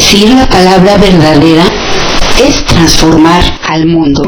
[0.00, 1.62] decir la palabra verdadera
[2.42, 4.22] es transformar al mundo.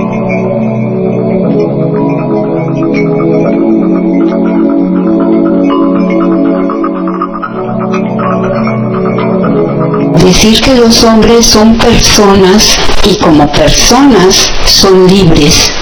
[10.22, 15.72] Decir que los hombres son personas y como personas son libres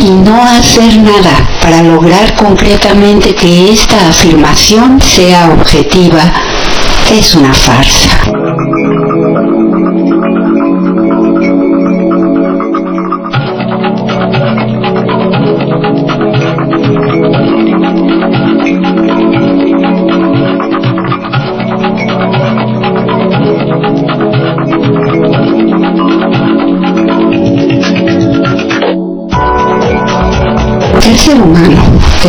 [0.00, 6.32] y no hacer nada para lograr concretamente que esta afirmación sea objetiva
[7.12, 8.08] es una farsa.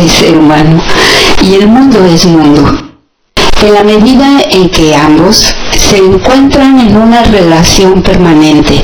[0.04, 0.82] Es ser humano
[1.42, 2.78] y el mundo es mundo.
[3.62, 8.82] En la medida en que ambos se encuentran en una relación permanente,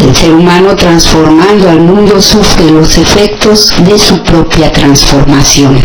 [0.00, 5.80] el ser humano transformando al mundo sufre los efectos de su propia transformación.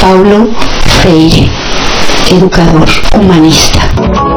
[0.00, 0.48] Paulo
[0.86, 1.48] Freire,
[2.30, 4.29] educador humanista.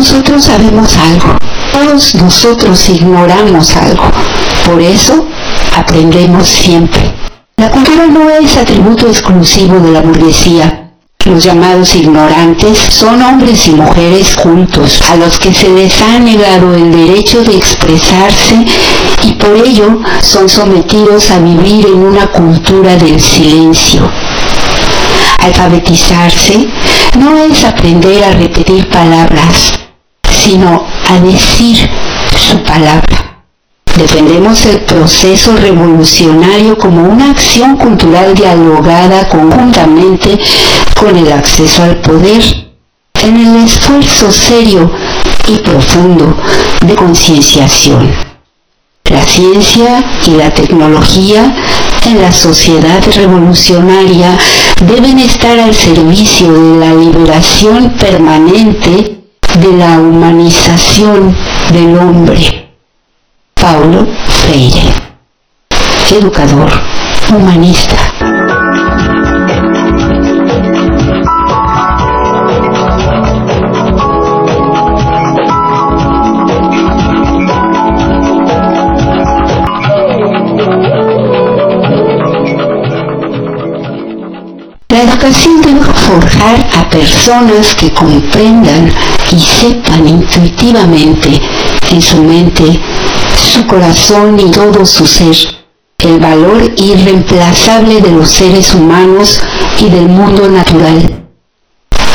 [0.00, 1.36] Nosotros sabemos algo,
[1.74, 4.04] todos nosotros ignoramos algo,
[4.64, 5.28] por eso
[5.76, 7.12] aprendemos siempre.
[7.58, 10.92] La cultura no es atributo exclusivo de la burguesía.
[11.26, 16.74] Los llamados ignorantes son hombres y mujeres cultos, a los que se les ha negado
[16.74, 18.56] el derecho de expresarse
[19.24, 24.10] y por ello son sometidos a vivir en una cultura del silencio.
[25.40, 26.68] Alfabetizarse
[27.18, 29.79] no es aprender a repetir palabras,
[30.44, 31.88] sino a decir
[32.36, 33.42] su palabra.
[33.96, 40.38] Defendemos el proceso revolucionario como una acción cultural dialogada conjuntamente
[40.98, 42.42] con el acceso al poder,
[43.22, 44.90] en el esfuerzo serio
[45.48, 46.36] y profundo
[46.86, 48.14] de concienciación.
[49.04, 51.52] La ciencia y la tecnología
[52.06, 54.38] en la sociedad revolucionaria
[54.86, 59.19] deben estar al servicio de la liberación permanente
[59.58, 61.36] de la humanización
[61.72, 62.68] del hombre.
[63.54, 64.92] Paulo Freire,
[66.10, 66.70] educador
[67.30, 67.96] humanista.
[85.10, 88.92] Debe forjar a personas que comprendan
[89.32, 91.40] y sepan intuitivamente
[91.90, 92.80] en su mente,
[93.36, 95.34] su corazón y todo su ser
[95.98, 99.40] el valor irreemplazable de los seres humanos
[99.80, 101.24] y del mundo natural.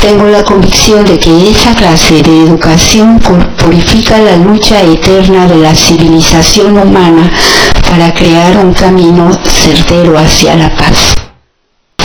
[0.02, 3.20] Tengo la convicción de que esa clase de educación
[3.58, 7.30] purifica la lucha eterna de la civilización humana
[7.90, 11.15] para crear un camino certero hacia la paz.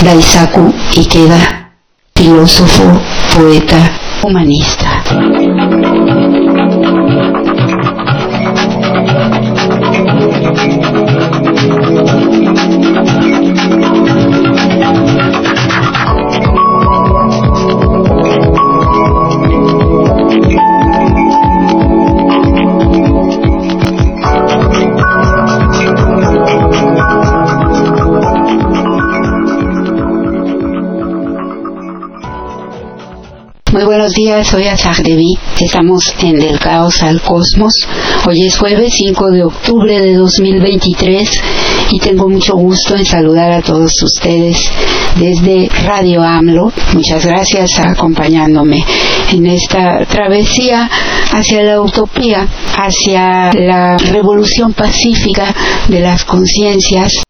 [0.05, 1.69] Daisaku Ikeda,
[2.17, 3.00] filósofo,
[3.35, 3.76] poeta,
[4.23, 4.87] humanista.
[34.40, 35.38] Días, soy Azar Devi.
[35.60, 37.75] Estamos en Del Caos al Cosmos.
[38.26, 41.42] Hoy es jueves 5 de octubre de 2023
[41.90, 44.70] y tengo mucho gusto en saludar a todos ustedes
[45.16, 46.72] desde Radio AMLO.
[46.94, 48.84] Muchas gracias acompañándome
[49.32, 50.88] en esta travesía
[51.32, 52.46] hacia la utopía,
[52.76, 55.54] hacia la revolución pacífica
[55.88, 57.22] de las conciencias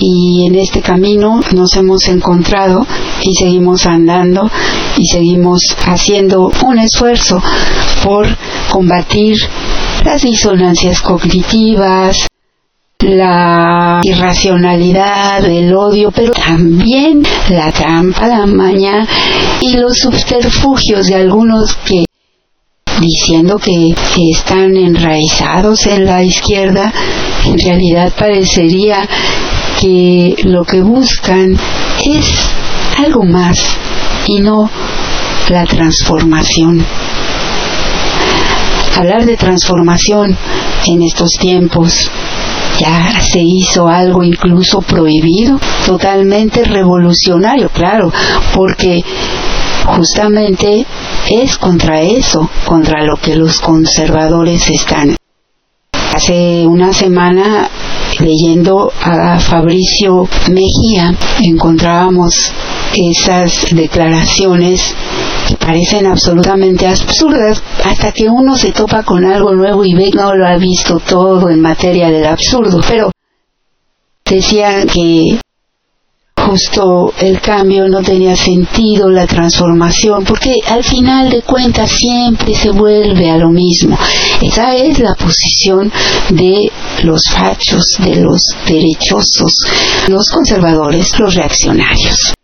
[0.00, 2.86] y en este camino nos hemos encontrado
[3.22, 4.50] y seguimos andando
[4.96, 7.42] y seguimos haciendo un esfuerzo
[8.02, 8.26] por
[8.70, 9.36] combatir
[10.04, 12.26] las disonancias cognitivas,
[13.00, 19.06] la irracionalidad, el odio, pero también la trampa, la maña
[19.60, 22.04] y los subterfugios de algunos que
[23.00, 26.92] diciendo que, que, están enraizados en la izquierda,
[27.44, 29.06] en realidad parecería
[29.80, 31.56] que lo que buscan
[32.04, 32.24] es
[32.98, 33.58] algo más
[34.26, 34.70] y no
[35.50, 36.84] la transformación.
[38.96, 40.36] Hablar de transformación
[40.86, 42.10] en estos tiempos
[42.78, 48.12] ya se hizo algo incluso prohibido, totalmente revolucionario, claro,
[48.54, 49.04] porque
[49.84, 50.86] justamente
[51.30, 55.16] es contra eso, contra lo que los conservadores están.
[56.14, 57.68] Hace una semana
[58.20, 62.52] leyendo a Fabricio Mejía encontrábamos
[62.94, 64.94] esas declaraciones
[65.46, 70.18] que parecen absolutamente absurdas hasta que uno se topa con algo nuevo y ve que
[70.18, 72.80] no lo ha visto todo en materia del absurdo.
[72.88, 73.10] Pero
[74.24, 75.38] decían que
[76.44, 82.70] justo el cambio no tenía sentido, la transformación, porque al final de cuentas siempre se
[82.70, 83.98] vuelve a lo mismo.
[84.42, 85.90] Esa es la posición
[86.30, 86.70] de
[87.02, 89.54] los fachos, de los derechosos,
[90.08, 92.34] los conservadores, los reaccionarios.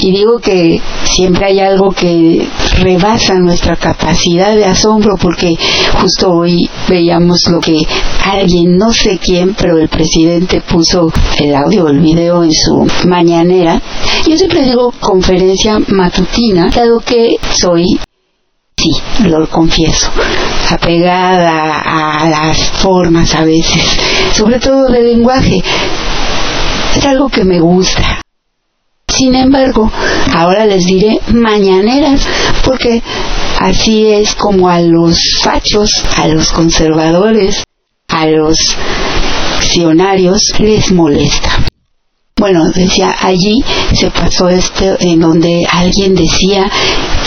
[0.00, 2.46] Y digo que siempre hay algo que
[2.80, 5.54] rebasa nuestra capacidad de asombro porque
[6.00, 7.76] justo hoy veíamos lo que
[8.24, 13.80] alguien, no sé quién, pero el presidente puso el audio, el video en su mañanera.
[14.28, 17.98] Yo siempre digo conferencia matutina, dado que soy
[18.76, 18.90] sí,
[19.24, 20.10] lo confieso,
[20.70, 23.82] apegada a las formas a veces,
[24.32, 25.62] sobre todo de lenguaje.
[26.96, 28.23] Es algo que me gusta.
[29.16, 29.90] Sin embargo,
[30.34, 32.26] ahora les diré mañaneras,
[32.64, 33.00] porque
[33.60, 37.62] así es como a los fachos, a los conservadores,
[38.08, 38.58] a los
[39.56, 41.64] accionarios les molesta.
[42.36, 43.62] Bueno, decía, allí
[43.94, 46.68] se pasó este en donde alguien decía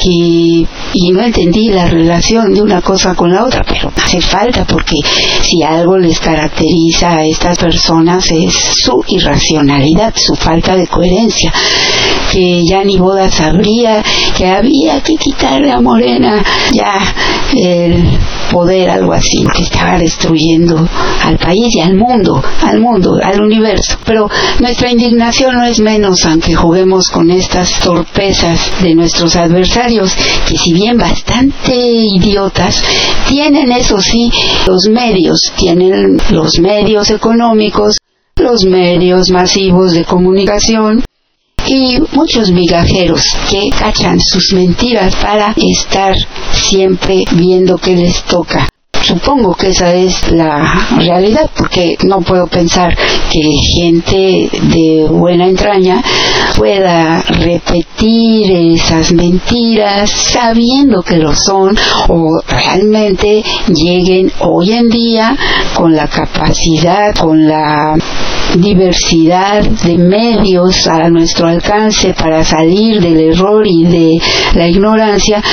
[0.02, 4.66] que, y no entendí la relación de una cosa con la otra, pero hace falta
[4.66, 4.96] porque
[5.42, 11.52] si algo les caracteriza a estas personas es su irracionalidad, su falta de coherencia,
[12.32, 14.04] que ya ni boda sabría,
[14.36, 16.44] que había que quitarle a Morena
[16.74, 17.14] ya
[17.56, 18.20] el
[18.52, 20.88] poder, algo así, que estaba destruyendo
[21.24, 23.98] al país y al mundo, al mundo, al universo.
[24.06, 24.30] Pero
[24.60, 30.16] nuestra indignación no es menos, aunque juguemos con estas torpezas de nuestros adversarios,
[30.48, 32.84] que si bien bastante idiotas,
[33.28, 34.30] tienen eso sí
[34.68, 37.98] los medios, tienen los medios económicos,
[38.36, 41.04] los medios masivos de comunicación,
[41.68, 46.16] y muchos migajeros que cachan sus mentiras para estar
[46.52, 48.70] siempre viendo que les toca.
[49.02, 52.94] Supongo que esa es la realidad, porque no puedo pensar
[53.32, 53.42] que
[53.76, 56.04] gente de buena entraña
[56.58, 65.38] pueda repetir esas mentiras sabiendo que lo son o realmente lleguen hoy en día
[65.76, 67.96] con la capacidad, con la
[68.56, 74.18] diversidad de medios a nuestro alcance para salir del error y de
[74.56, 75.44] la ignorancia,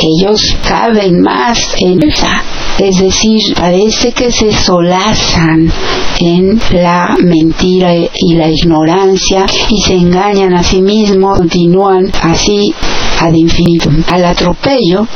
[0.00, 2.42] ellos caben más en esa
[2.78, 5.72] es decir, parece que se solazan
[6.20, 12.74] en la mentira y la ignorancia y se engañan a sí mismos, continúan así
[13.18, 14.02] ad infinitum.
[14.08, 15.06] Al atropello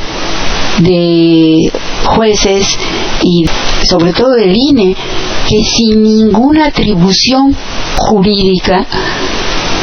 [0.79, 1.71] de
[2.07, 2.79] jueces
[3.23, 3.45] y
[3.85, 4.97] sobre todo del INE,
[5.47, 7.55] que sin ninguna atribución
[7.99, 8.87] jurídica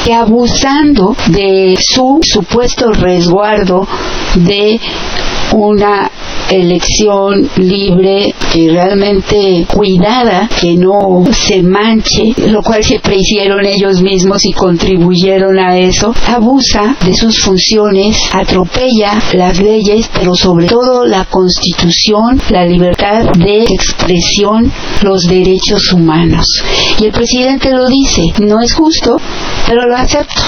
[0.04, 3.88] que abusando de su supuesto resguardo
[4.36, 4.80] de
[5.54, 6.10] una
[6.50, 14.46] elección libre y realmente cuidada, que no se manche, lo cual siempre hicieron ellos mismos
[14.46, 21.26] y contribuyeron a eso, abusa de sus funciones, atropella las leyes, pero sobre todo la
[21.26, 24.72] constitución, la libertad de expresión,
[25.04, 26.48] los derechos humanos.
[27.00, 29.18] Y el presidente lo dice, no es justo,
[29.68, 30.42] pero lo acepto.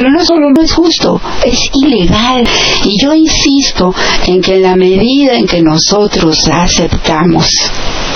[0.00, 2.42] Pero no solo no es justo, es ilegal.
[2.86, 3.94] Y yo insisto
[4.26, 7.46] en que en la medida en que nosotros aceptamos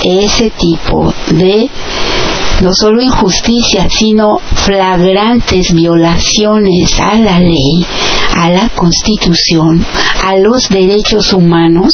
[0.03, 1.69] ese tipo de
[2.63, 7.85] no solo injusticia, sino flagrantes violaciones a la ley,
[8.35, 9.85] a la constitución,
[10.23, 11.93] a los derechos humanos,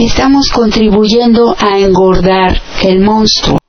[0.00, 3.63] estamos contribuyendo a engordar el monstruo.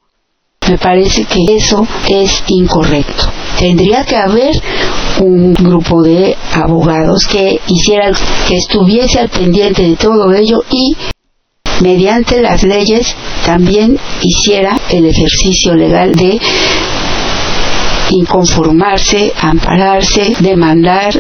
[0.70, 3.32] Me parece que eso es incorrecto.
[3.60, 4.52] Tendría que haber
[5.22, 8.12] un grupo de abogados que hiciera,
[8.48, 10.96] que estuviese al pendiente de todo ello y
[11.82, 16.40] mediante las leyes también hiciera el ejercicio legal de
[18.12, 21.14] inconformarse, ampararse, demandar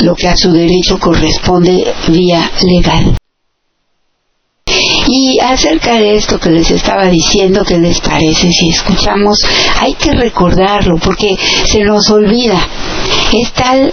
[0.00, 3.16] lo que a su derecho corresponde vía legal.
[5.08, 9.38] Y acerca de esto que les estaba diciendo, ¿qué les parece si escuchamos?
[9.80, 12.68] Hay que recordarlo porque se nos olvida.
[13.32, 13.92] Es tal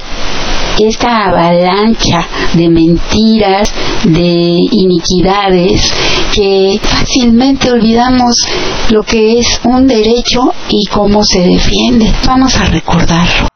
[0.80, 3.72] esta avalancha de mentiras,
[4.06, 5.94] de iniquidades,
[6.34, 8.36] que fácilmente olvidamos
[8.90, 12.12] lo que es un derecho y cómo se defiende.
[12.26, 13.53] Vamos a recordarlo.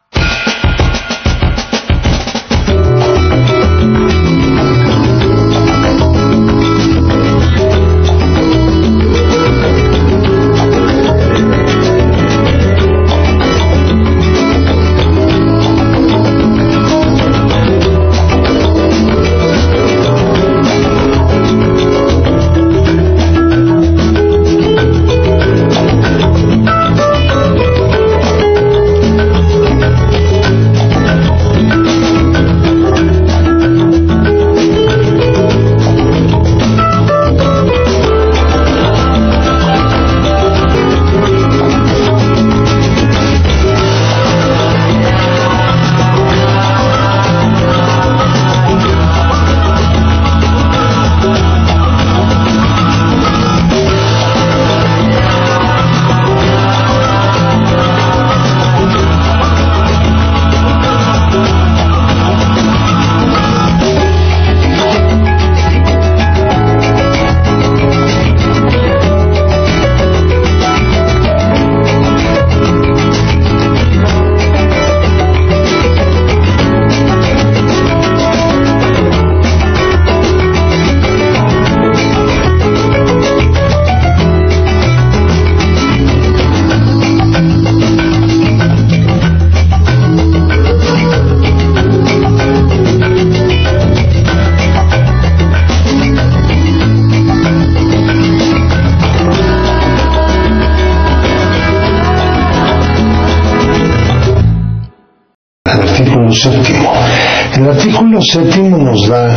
[108.17, 109.35] Artículo séptimo nos da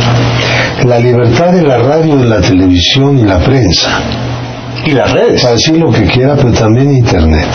[0.85, 3.89] la libertad de la radio, de la televisión y la prensa.
[4.85, 5.41] Y las redes.
[5.41, 7.47] Para decir lo que quiera, pero también Internet.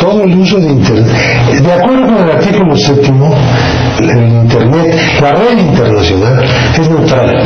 [0.00, 1.62] Todo el uso de Internet.
[1.62, 3.34] De acuerdo con el artículo séptimo,
[4.00, 6.44] el Internet, la red internacional
[6.78, 7.42] es neutral.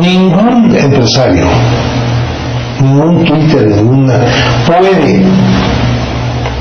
[0.00, 1.46] Ningún empresario,
[2.82, 4.20] ningún Twitter, ninguna
[4.66, 5.22] puede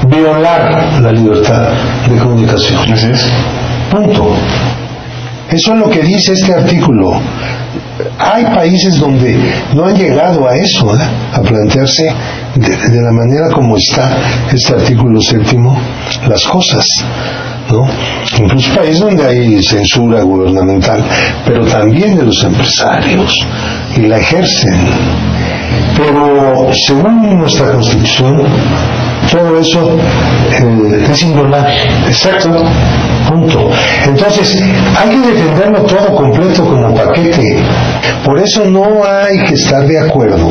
[0.07, 1.69] violar la libertad
[2.09, 2.79] de comunicación.
[3.89, 4.35] Punto.
[5.49, 7.19] Eso es lo que dice este artículo.
[8.19, 9.37] Hay países donde
[9.73, 11.03] no han llegado a eso, ¿eh?
[11.33, 12.13] a plantearse
[12.55, 14.17] de, de, la manera como está
[14.51, 15.79] este artículo séptimo
[16.27, 16.85] las cosas.
[17.71, 17.87] ¿no?
[18.39, 21.03] Incluso países donde hay censura gubernamental,
[21.45, 23.45] pero también de los empresarios,
[23.95, 24.87] y la ejercen.
[25.95, 28.43] Pero según nuestra constitución,
[29.31, 29.97] todo eso
[30.51, 31.73] eh, es inviolable.
[32.07, 32.63] Exacto.
[33.27, 33.69] Punto.
[34.05, 34.61] Entonces,
[34.97, 37.57] hay que defenderlo todo completo como paquete.
[38.23, 40.49] Por eso no hay que estar de acuerdo,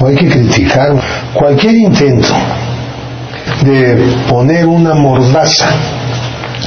[0.00, 0.94] no hay que criticar
[1.32, 2.34] cualquier intento
[3.62, 3.96] de
[4.28, 5.70] poner una mordaza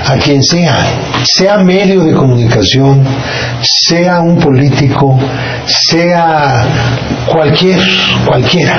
[0.07, 0.85] a quien sea,
[1.23, 3.03] sea medio de comunicación,
[3.61, 5.19] sea un político,
[5.65, 6.65] sea
[7.27, 7.79] cualquier,
[8.25, 8.77] cualquiera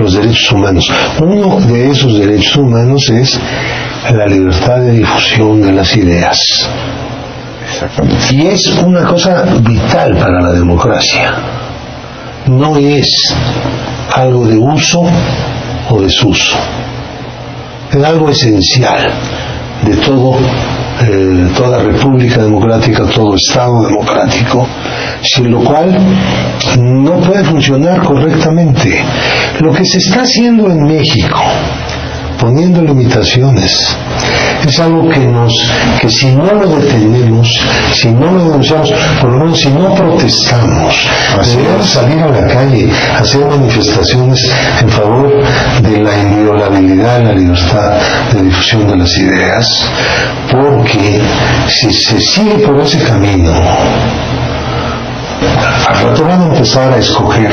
[0.00, 0.90] los derechos humanos.
[1.20, 3.38] Uno de esos derechos humanos es
[4.12, 6.38] la libertad de difusión de las ideas.
[8.30, 11.34] Y es una cosa vital para la democracia.
[12.46, 13.34] No es
[14.14, 15.02] algo de uso
[15.88, 16.56] o desuso.
[17.92, 19.12] Es algo esencial
[19.82, 20.36] de todo,
[21.02, 24.66] eh, toda república democrática, todo Estado democrático,
[25.22, 25.96] sin lo cual
[26.78, 29.04] no puede funcionar correctamente.
[29.60, 31.40] Lo que se está haciendo en México,
[32.38, 33.96] poniendo limitaciones,
[34.66, 35.52] es algo que nos,
[36.00, 37.48] que si no lo detenemos,
[37.92, 41.08] si no lo denunciamos, por lo menos si no protestamos,
[41.46, 45.42] deberíamos salir a la calle, hacer manifestaciones en favor
[45.82, 47.92] de la inviolabilidad de la libertad
[48.32, 49.90] de difusión de las ideas,
[50.50, 51.20] porque
[51.68, 53.52] si se sigue por ese camino,
[55.88, 57.50] al rato van a empezar a escoger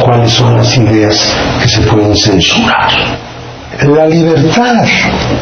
[0.00, 2.90] cuáles son las ideas que se pueden censurar.
[3.80, 4.84] La libertad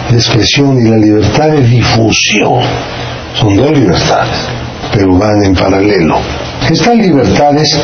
[0.09, 2.63] de expresión y la libertad de difusión
[3.35, 4.39] son dos libertades,
[4.93, 6.19] pero van en paralelo.
[6.71, 7.79] Estas libertades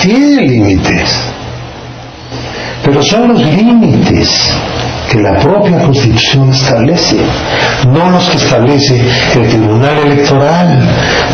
[0.00, 1.18] tienen límites,
[2.84, 4.52] pero son los límites
[5.08, 7.16] que la propia Constitución establece,
[7.88, 9.00] no los que establece
[9.34, 10.78] el Tribunal Electoral,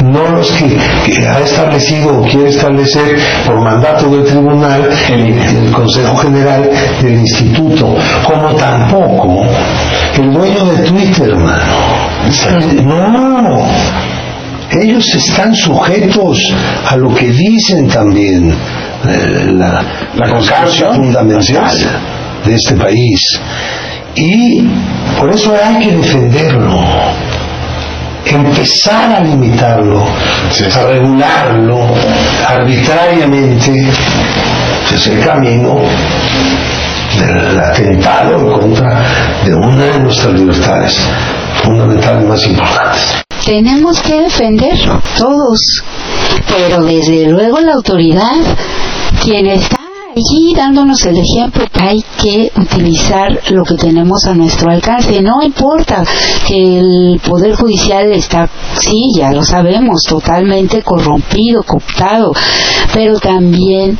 [0.05, 5.73] no los que, que ha establecido o quiere establecer por mandato del Tribunal el, el
[5.73, 6.71] Consejo General
[7.03, 9.45] del Instituto, como tampoco
[10.17, 11.75] el dueño de Twitter, hermano.
[12.85, 13.67] No,
[14.71, 16.39] ellos están sujetos
[16.89, 19.83] a lo que dicen también eh, la,
[20.15, 20.95] la constitución.
[20.97, 21.71] fundamental
[22.45, 23.21] de este país.
[24.17, 24.63] Y
[25.19, 26.81] por eso hay que defenderlo,
[28.27, 30.05] empezar a limitarlo,
[30.51, 30.65] Sí.
[30.65, 31.87] a regularlo
[32.49, 33.89] arbitrariamente,
[34.95, 35.77] es el camino
[37.19, 39.03] del atentado en contra
[39.45, 41.01] de una de nuestras libertades
[41.63, 43.25] fundamentales más importantes.
[43.45, 45.83] Tenemos que defenderlo, todos.
[46.57, 48.41] Pero desde luego la autoridad,
[49.23, 49.77] quien está
[50.15, 55.21] allí dándonos el ejemplo, hay que utilizar lo que tenemos a nuestro alcance.
[55.21, 56.05] No importa
[56.47, 62.33] que el Poder Judicial está, sí, ya lo sabemos, totalmente corrompido, cooptado,
[62.93, 63.99] pero también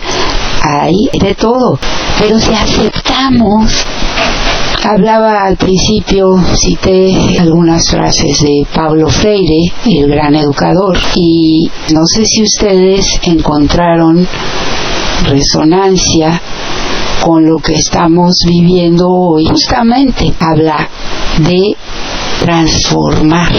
[0.63, 1.79] hay de todo.
[2.19, 3.85] Pero si aceptamos
[4.87, 12.27] Hablaba al principio, cité algunas frases de Pablo Freire, el gran educador, y no sé
[12.27, 14.29] si ustedes encontraron
[15.25, 16.41] resonancia
[17.21, 19.47] con lo que estamos viviendo hoy.
[19.47, 20.89] Justamente habla
[21.39, 21.77] de
[22.41, 23.53] transformar,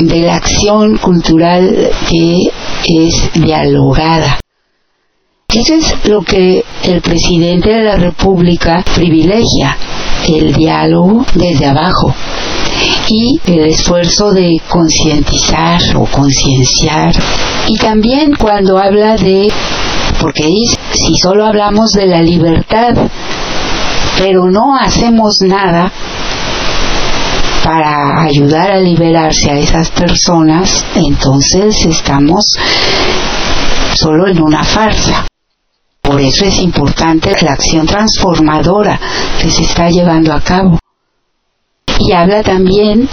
[0.00, 2.50] de la acción cultural que
[2.84, 4.40] es dialogada.
[5.48, 9.76] Eso es lo que el presidente de la República privilegia,
[10.26, 12.14] el diálogo desde abajo
[13.08, 17.14] y el esfuerzo de concientizar o concienciar.
[17.68, 19.48] Y también cuando habla de,
[20.20, 22.94] porque dice, si solo hablamos de la libertad,
[24.18, 25.90] pero no hacemos nada
[27.64, 32.44] para ayudar a liberarse a esas personas, entonces estamos
[33.94, 35.26] solo en una farsa.
[36.02, 38.98] Por eso es importante la acción transformadora
[39.40, 40.81] que se está llevando a cabo.
[42.06, 43.08] Y habla también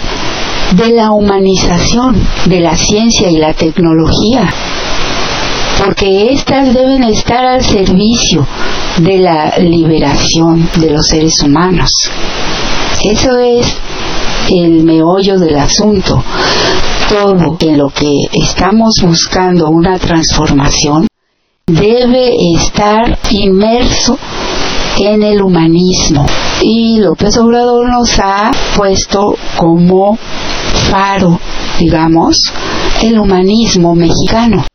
[0.75, 4.49] de la humanización de la ciencia y la tecnología,
[5.83, 8.45] porque éstas deben estar al servicio
[8.99, 11.91] de la liberación de los seres humanos.
[13.03, 13.77] Eso es
[14.49, 16.21] el meollo del asunto.
[17.07, 21.07] Todo en lo que estamos buscando una transformación
[21.65, 24.17] debe estar inmerso
[24.97, 26.25] en el humanismo.
[26.61, 30.17] Y López Obrador nos ha puesto como
[30.89, 31.39] faro,
[31.79, 32.41] digamos,
[33.01, 34.65] el humanismo mexicano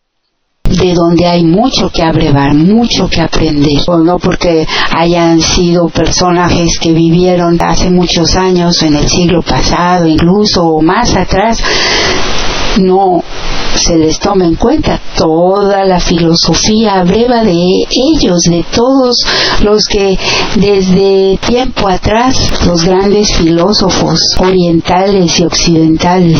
[0.64, 6.79] de donde hay mucho que abrevar, mucho que aprender, o no porque hayan sido personajes
[6.81, 11.59] que vivieron hace muchos años, en el siglo pasado, incluso o más atrás,
[12.79, 13.22] no
[13.77, 19.17] se les toma en cuenta toda la filosofía breva de ellos, de todos
[19.63, 20.19] los que
[20.57, 26.39] desde tiempo atrás los grandes filósofos orientales y occidentales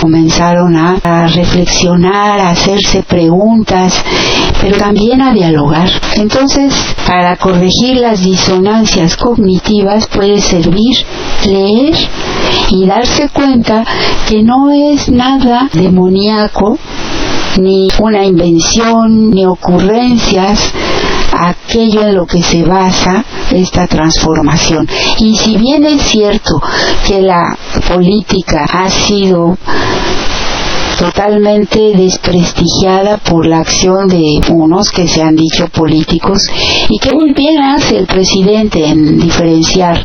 [0.00, 3.94] comenzaron a, reflexionar, a hacerse preguntas,
[4.60, 5.90] pero también a dialogar.
[6.14, 6.72] Entonces,
[7.06, 10.96] para corregir las disonancias cognitivas puede servir
[11.46, 11.94] leer
[12.70, 13.84] y darse cuenta
[14.28, 16.75] que no es nada demoníaco
[17.58, 20.72] ni una invención ni ocurrencias
[21.32, 24.88] aquello en lo que se basa esta transformación.
[25.18, 26.60] Y si bien es cierto
[27.06, 27.56] que la
[27.88, 29.56] política ha sido
[30.98, 36.38] totalmente desprestigiada por la acción de unos que se han dicho políticos
[36.88, 40.02] y que muy bien hace el presidente en diferenciar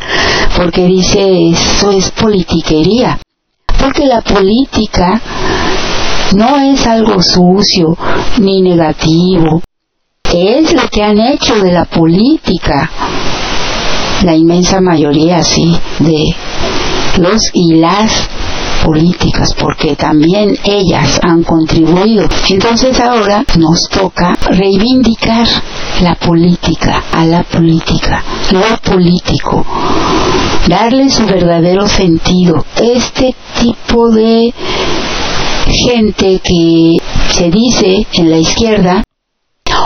[0.58, 3.20] porque dice eso es politiquería
[3.80, 5.22] porque la política
[6.34, 7.98] no es algo sucio
[8.40, 9.62] ni negativo
[10.34, 12.90] es lo que han hecho de la política
[14.24, 16.36] la inmensa mayoría sí de
[17.18, 18.30] los y las
[18.86, 22.28] políticas porque también ellas han contribuido.
[22.50, 25.48] Entonces ahora nos toca reivindicar
[26.02, 29.66] la política, a la política, lo político,
[30.68, 32.66] darle su verdadero sentido.
[32.82, 34.54] Este tipo de
[35.72, 36.98] gente que
[37.30, 39.04] se dice en la izquierda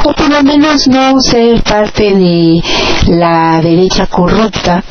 [0.03, 2.61] o por lo menos no ser parte de
[3.07, 4.83] la derecha corrupta,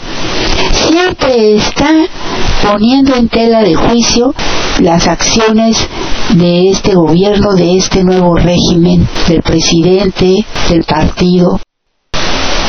[0.72, 1.90] siempre está
[2.68, 4.34] poniendo en tela de juicio
[4.80, 5.76] las acciones
[6.30, 11.60] de este gobierno, de este nuevo régimen, del presidente, del partido,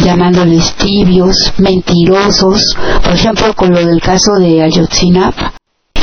[0.03, 5.53] llamándoles tibios, mentirosos, por ejemplo con lo del caso de Ayotzinapa.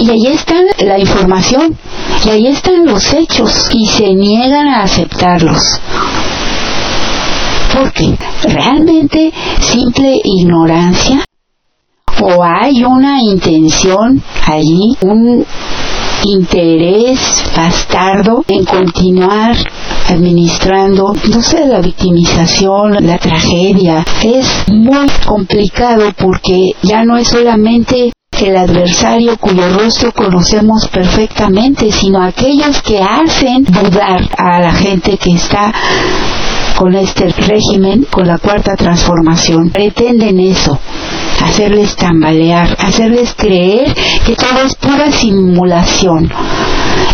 [0.02, 1.78] Y ahí está la información,
[2.24, 5.62] y ahí están los hechos, y se niegan a aceptarlos.
[7.72, 11.24] Porque realmente simple ignorancia
[12.20, 15.46] o hay una intención allí, un
[16.24, 19.54] interés bastardo en continuar
[20.08, 24.04] administrando, no sé, la victimización, la tragedia.
[24.24, 32.22] Es muy complicado porque ya no es solamente el adversario cuyo rostro conocemos perfectamente, sino
[32.22, 35.72] aquellos que hacen dudar a la gente que está
[36.76, 39.70] con este régimen, con la cuarta transformación.
[39.70, 40.78] Pretenden eso,
[41.42, 43.94] hacerles tambalear, hacerles creer
[44.26, 46.30] que todo es pura simulación.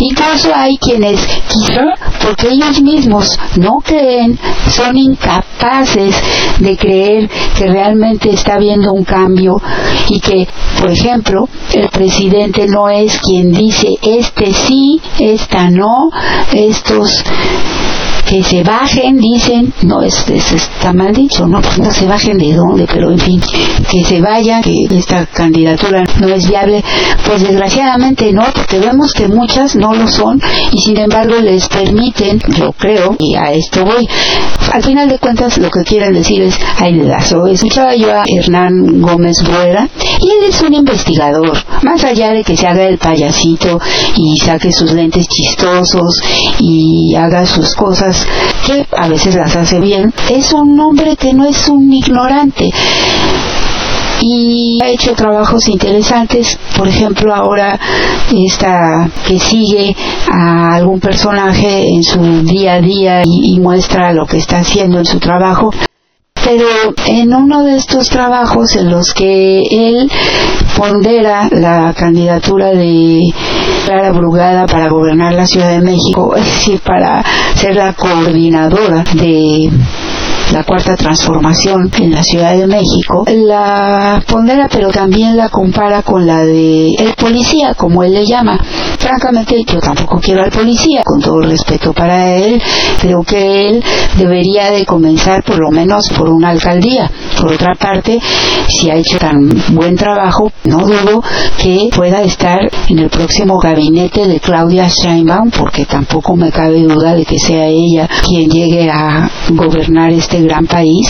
[0.00, 1.82] Incluso hay quienes, quizá
[2.22, 4.38] porque ellos mismos no creen,
[4.70, 6.14] son incapaces
[6.58, 9.60] de creer que realmente está habiendo un cambio
[10.08, 10.46] y que,
[10.80, 16.10] por ejemplo, el presidente no es quien dice este sí, esta no,
[16.52, 17.24] estos
[18.28, 21.62] que se bajen, dicen, no, es, está mal dicho, ¿no?
[21.62, 23.40] Pues no se bajen de dónde, pero en fin,
[23.90, 26.84] que se vayan, que esta candidatura no es viable,
[27.24, 30.40] pues desgraciadamente no, porque vemos que muchas no lo son
[30.72, 34.06] y sin embargo les permiten, yo creo, y a esto voy,
[34.72, 37.46] al final de cuentas lo que quieren decir es, hay dedazo.
[37.46, 39.88] Escuchaba yo a Hernán Gómez Rueda
[40.20, 43.80] y él es un investigador, más allá de que se haga el payasito
[44.16, 46.20] y saque sus lentes chistosos
[46.58, 48.17] y haga sus cosas
[48.66, 52.70] que a veces las hace bien, es un hombre que no es un ignorante.
[54.20, 57.78] Y ha hecho trabajos interesantes, por ejemplo ahora
[58.32, 59.94] esta que sigue
[60.30, 65.06] a algún personaje en su día a día y, muestra lo que está haciendo en
[65.06, 65.70] su trabajo
[66.48, 70.10] pero en uno de estos trabajos en los que él
[70.78, 73.20] pondera la candidatura de
[73.84, 77.22] Clara Brugada para gobernar la Ciudad de México, es decir, para
[77.54, 79.70] ser la coordinadora de
[80.52, 86.26] la cuarta transformación en la Ciudad de México, la pondera pero también la compara con
[86.26, 88.58] la de el policía, como él le llama.
[88.98, 92.60] Francamente, yo tampoco quiero al policía, con todo respeto para él,
[93.00, 93.84] creo que él
[94.16, 97.10] debería de comenzar por lo menos por una alcaldía.
[97.40, 98.18] Por otra parte,
[98.68, 101.22] si ha hecho tan buen trabajo, no dudo
[101.58, 102.58] que pueda estar
[102.88, 107.66] en el próximo gabinete de Claudia Sheinbaum, porque tampoco me cabe duda de que sea
[107.66, 111.08] ella quien llegue a gobernar este gran país,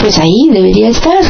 [0.00, 1.22] pues ahí debería estar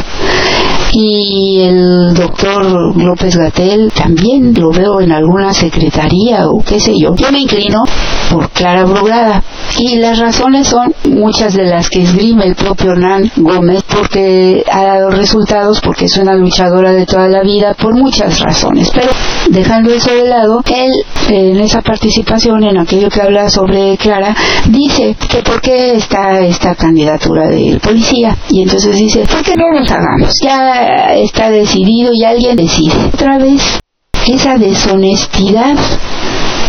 [0.93, 7.15] y el doctor López Gatel también lo veo en alguna secretaría o qué sé yo.
[7.15, 7.83] Yo me inclino
[8.29, 9.43] por Clara Brugada
[9.79, 14.83] y las razones son muchas de las que esgrime el propio Hernán Gómez porque ha
[14.83, 18.91] dado resultados, porque es una luchadora de toda la vida por muchas razones.
[18.93, 19.09] Pero
[19.49, 20.91] dejando eso de lado, él
[21.29, 24.35] en esa participación, en aquello que habla sobre Clara,
[24.67, 26.75] dice que por qué está esta
[27.23, 30.33] candidatura del policía y entonces dice, ¿por qué no nos hagamos?
[30.43, 32.93] Ya está decidido y alguien decide.
[33.13, 33.79] Otra vez,
[34.27, 35.75] esa deshonestidad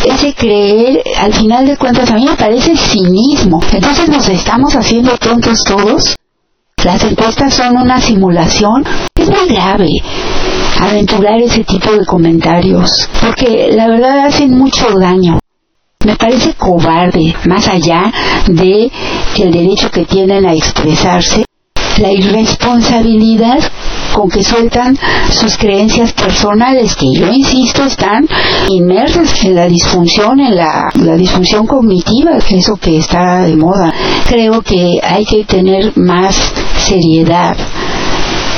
[0.05, 3.59] ese creer, al final de cuentas, a mí me parece cinismo.
[3.73, 6.15] Entonces nos estamos haciendo tontos todos.
[6.85, 8.85] Las encuestas son una simulación.
[9.15, 9.89] Es muy grave
[10.79, 15.39] aventurar ese tipo de comentarios, porque la verdad hacen mucho daño.
[16.05, 18.13] Me parece cobarde, más allá
[18.47, 18.91] de
[19.39, 21.45] el derecho que tienen a expresarse,
[21.99, 23.59] la irresponsabilidad
[24.13, 24.97] con que sueltan
[25.31, 28.27] sus creencias personales, que yo insisto están
[28.69, 33.93] inmersas en la disfunción, en la, disfunción cognitiva, eso que está de moda.
[34.29, 36.37] Creo que hay que tener más
[36.87, 37.57] seriedad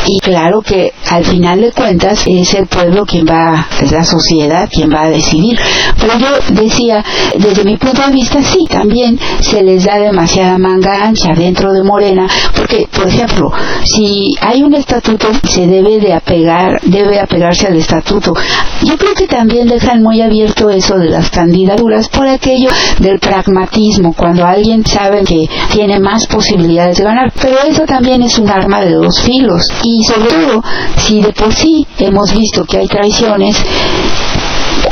[0.07, 4.69] y claro que al final de cuentas es el pueblo quien va, es la sociedad
[4.71, 5.59] quien va a decidir.
[6.01, 7.05] Pero yo decía,
[7.39, 11.83] desde mi punto de vista, sí, también se les da demasiada manga ancha dentro de
[11.83, 13.51] Morena, porque, por ejemplo,
[13.85, 18.35] si hay un estatuto, se debe de apegar, debe apegarse al estatuto.
[18.83, 24.15] Yo creo que también dejan muy abierto eso de las candidaturas por aquello del pragmatismo,
[24.15, 27.33] cuando alguien sabe que tiene más posibilidades de ganar.
[27.41, 29.63] Pero eso también es un arma de dos filos.
[29.83, 30.63] Y sobre todo,
[30.97, 33.57] si de por sí hemos visto que hay traiciones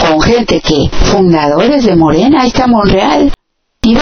[0.00, 3.32] con gente que, fundadores de Morena, ahí está Monreal,
[3.82, 3.94] y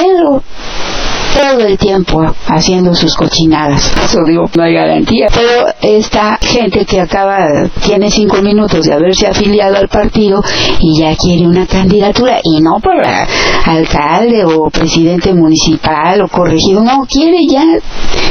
[1.32, 3.92] todo el tiempo haciendo sus cochinadas.
[4.04, 5.28] Eso digo, no hay garantía.
[5.32, 10.42] Pero esta gente que acaba, tiene cinco minutos de haberse afiliado al partido
[10.80, 13.26] y ya quiere una candidatura, y no para
[13.64, 17.64] alcalde o presidente municipal o corregido, no, quiere ya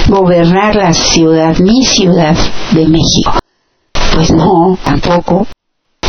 [0.07, 2.35] gobernar la ciudad, mi ciudad
[2.71, 3.39] de México.
[4.13, 5.47] Pues no, tampoco.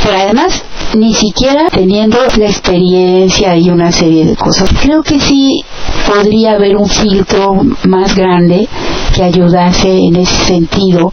[0.03, 0.62] Pero además,
[0.95, 4.69] ni siquiera teniendo la experiencia y una serie de cosas.
[4.81, 5.65] Creo que sí
[6.07, 8.69] podría haber un filtro más grande
[9.15, 11.12] que ayudase en ese sentido.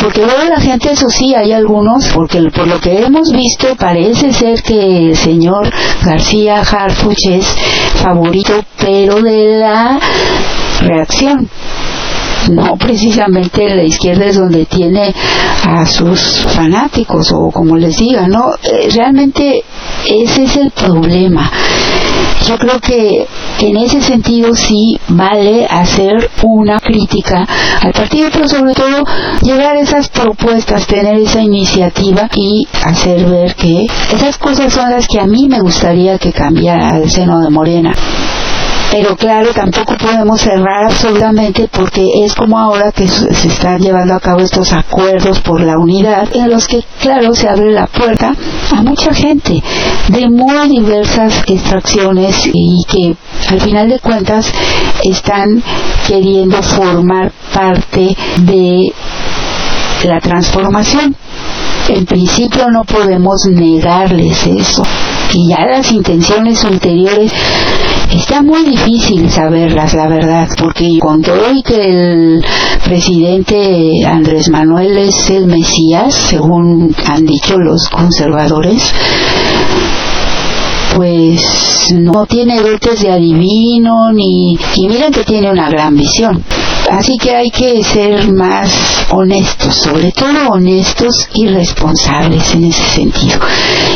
[0.00, 4.32] Porque luego la gente, eso sí, hay algunos, porque por lo que hemos visto parece
[4.34, 5.70] ser que el señor
[6.04, 7.46] García Harfuch es
[8.02, 9.98] favorito, pero de la
[10.80, 11.48] reacción
[12.50, 15.14] no precisamente la izquierda es donde tiene
[15.66, 18.50] a sus fanáticos o como les diga, ¿no?
[18.62, 19.64] Eh, realmente
[20.06, 21.50] ese es el problema.
[22.46, 23.26] Yo creo que
[23.60, 27.46] en ese sentido sí vale hacer una crítica
[27.80, 29.04] al partido, pero sobre todo
[29.42, 35.08] llegar a esas propuestas, tener esa iniciativa y hacer ver que esas cosas son las
[35.08, 37.94] que a mí me gustaría que cambiara al seno de Morena
[38.96, 44.20] pero claro, tampoco podemos cerrar absolutamente porque es como ahora que se están llevando a
[44.20, 48.32] cabo estos acuerdos por la unidad en los que, claro, se abre la puerta
[48.70, 49.60] a mucha gente
[50.10, 53.16] de muy diversas extracciones y que
[53.48, 54.52] al final de cuentas
[55.02, 55.60] están
[56.06, 58.92] queriendo formar parte de
[60.04, 61.16] la transformación.
[61.88, 64.84] En principio no podemos negarles eso.
[65.34, 67.32] Ya las intenciones ulteriores
[68.14, 72.44] Está muy difícil saberlas, la verdad, porque con todo y que el
[72.84, 78.92] presidente Andrés Manuel es el Mesías, según han dicho los conservadores,
[80.94, 86.44] pues no tiene dotes de adivino ni y miren que tiene una gran visión
[86.90, 88.70] así que hay que ser más
[89.10, 93.38] honestos sobre todo honestos y responsables en ese sentido.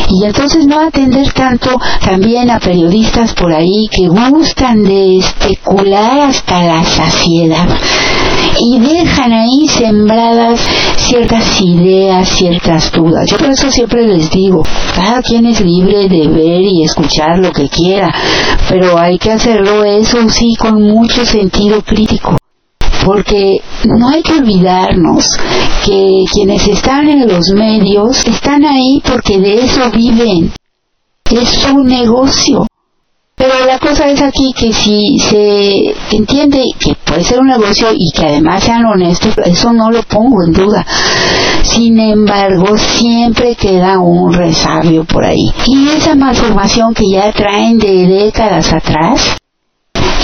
[0.09, 1.71] Y entonces no atender tanto
[2.01, 7.69] también a periodistas por ahí que gustan de especular hasta la saciedad.
[8.61, 10.61] Y dejan ahí sembradas
[10.97, 13.27] ciertas ideas, ciertas dudas.
[13.31, 14.63] Yo por eso siempre les digo,
[14.95, 18.13] cada quien es libre de ver y escuchar lo que quiera,
[18.69, 22.38] pero hay que hacerlo eso sí con mucho sentido crítico
[23.05, 25.25] porque no hay que olvidarnos
[25.85, 30.53] que quienes están en los medios están ahí porque de eso viven.
[31.31, 32.67] Es su negocio.
[33.39, 38.11] Pero la cosa es aquí que si se entiende que puede ser un negocio y
[38.11, 40.85] que además sean honestos, eso no lo pongo en duda.
[41.63, 45.53] Sin embargo, siempre queda un resabio por ahí.
[45.67, 49.37] Y esa malformación que ya traen de décadas atrás,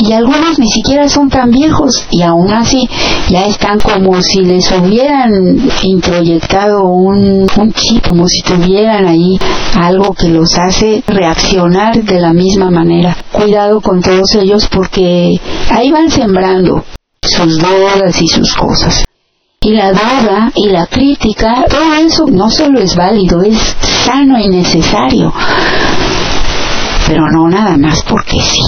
[0.01, 2.89] y algunos ni siquiera son tan viejos y aún así
[3.29, 9.39] ya están como si les hubieran introyectado un, un chip, como si tuvieran ahí
[9.77, 13.17] algo que los hace reaccionar de la misma manera.
[13.33, 16.85] Cuidado con todos ellos porque ahí van sembrando
[17.23, 19.05] sus dudas y sus cosas.
[19.61, 23.57] Y la duda y la crítica, todo eso no solo es válido, es
[24.05, 25.33] sano y necesario.
[27.07, 28.61] Pero no nada más porque sí.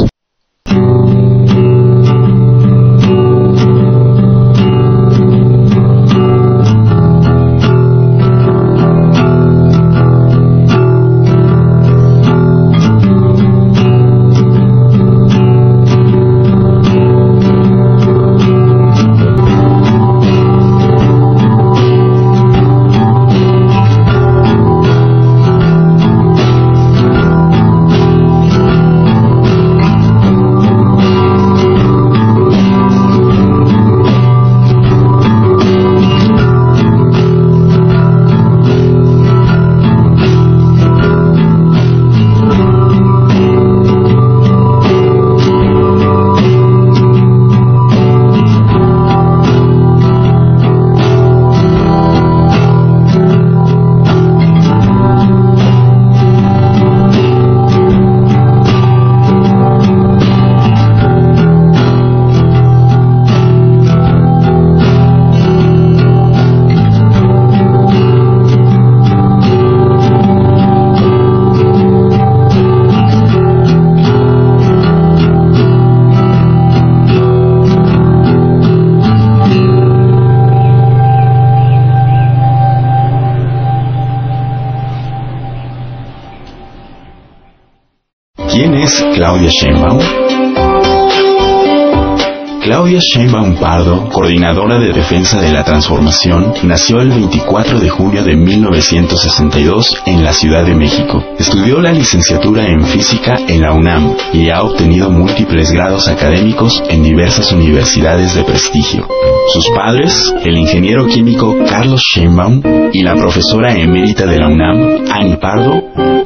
[94.17, 100.33] Coordinadora de defensa de la transformación, nació el 24 de junio de 1962 en la
[100.33, 101.23] Ciudad de México.
[101.39, 107.03] Estudió la licenciatura en física en la UNAM y ha obtenido múltiples grados académicos en
[107.03, 109.07] diversas universidades de prestigio.
[109.53, 112.63] Sus padres, el ingeniero químico Carlos Sheinbaum
[112.95, 115.83] y la profesora emérita de la UNAM, Annie Pardo,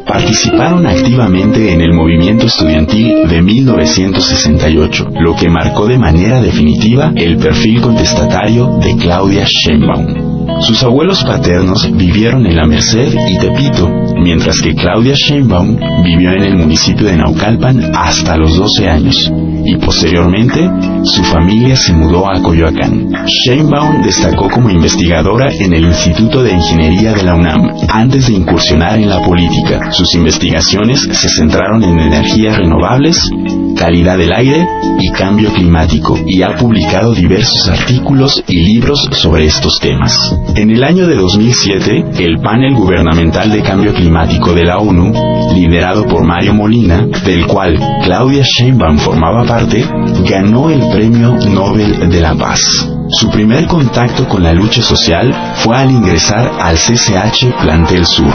[0.07, 7.37] participaron activamente en el movimiento estudiantil de 1968, lo que marcó de manera definitiva el
[7.37, 10.40] perfil contestatario de Claudia Sheinbaum.
[10.61, 16.43] Sus abuelos paternos vivieron en La Merced y Tepito, mientras que Claudia Sheinbaum vivió en
[16.43, 19.33] el municipio de Naucalpan hasta los 12 años
[19.65, 20.71] y posteriormente
[21.05, 23.11] su familia se mudó a Coyoacán.
[23.27, 28.99] Sheinbaum destacó como investigadora en el Instituto de Ingeniería de la UNAM antes de incursionar
[28.99, 29.91] en la política.
[29.93, 33.31] Sus investigaciones se centraron en energías renovables,
[33.77, 34.67] calidad del aire
[34.99, 40.35] y cambio climático y ha publicado diversos artículos y libros sobre estos temas.
[40.57, 45.13] En el año de 2007, el panel gubernamental de cambio climático de la ONU,
[45.55, 49.85] liderado por Mario Molina, del cual Claudia Sheinbaum formaba parte,
[50.29, 52.61] ganó el Premio Nobel de la Paz.
[53.09, 58.33] Su primer contacto con la lucha social fue al ingresar al CCH Plantel Sur,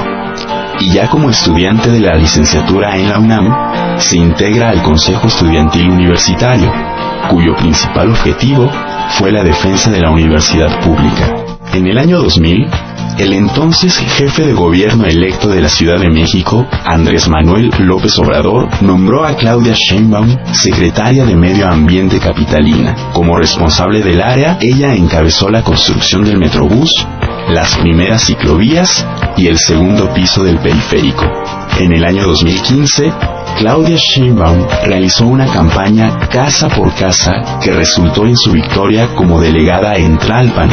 [0.80, 5.90] y ya como estudiante de la licenciatura en la UNAM, se integra al Consejo Estudiantil
[5.90, 6.72] Universitario,
[7.30, 8.70] cuyo principal objetivo
[9.12, 11.45] fue la defensa de la universidad pública.
[11.76, 12.68] En el año 2000,
[13.18, 18.70] el entonces jefe de gobierno electo de la Ciudad de México, Andrés Manuel López Obrador,
[18.82, 22.96] nombró a Claudia Sheinbaum secretaria de Medio Ambiente Capitalina.
[23.12, 27.06] Como responsable del área, ella encabezó la construcción del Metrobús,
[27.50, 29.06] las primeras ciclovías
[29.36, 31.26] y el segundo piso del periférico.
[31.78, 33.12] En el año 2015,
[33.58, 39.96] Claudia Sheinbaum realizó una campaña casa por casa que resultó en su victoria como delegada
[39.98, 40.70] en Tlalpan,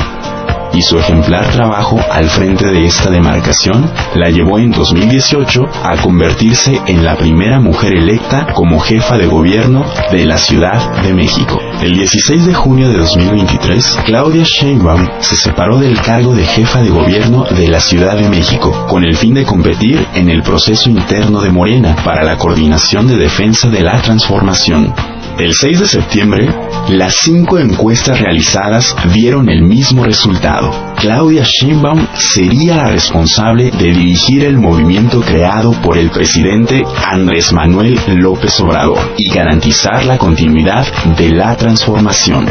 [0.75, 6.81] y su ejemplar trabajo al frente de esta demarcación la llevó en 2018 a convertirse
[6.87, 11.61] en la primera mujer electa como jefa de gobierno de la Ciudad de México.
[11.81, 16.91] El 16 de junio de 2023, Claudia Sheinbaum se separó del cargo de jefa de
[16.91, 21.41] gobierno de la Ciudad de México con el fin de competir en el proceso interno
[21.41, 24.95] de Morena para la coordinación de defensa de la transformación.
[25.39, 26.49] El 6 de septiembre,
[26.91, 30.95] las cinco encuestas realizadas dieron el mismo resultado.
[30.99, 37.99] Claudia Sheinbaum sería la responsable de dirigir el movimiento creado por el presidente Andrés Manuel
[38.19, 42.47] López Obrador y garantizar la continuidad de la transformación.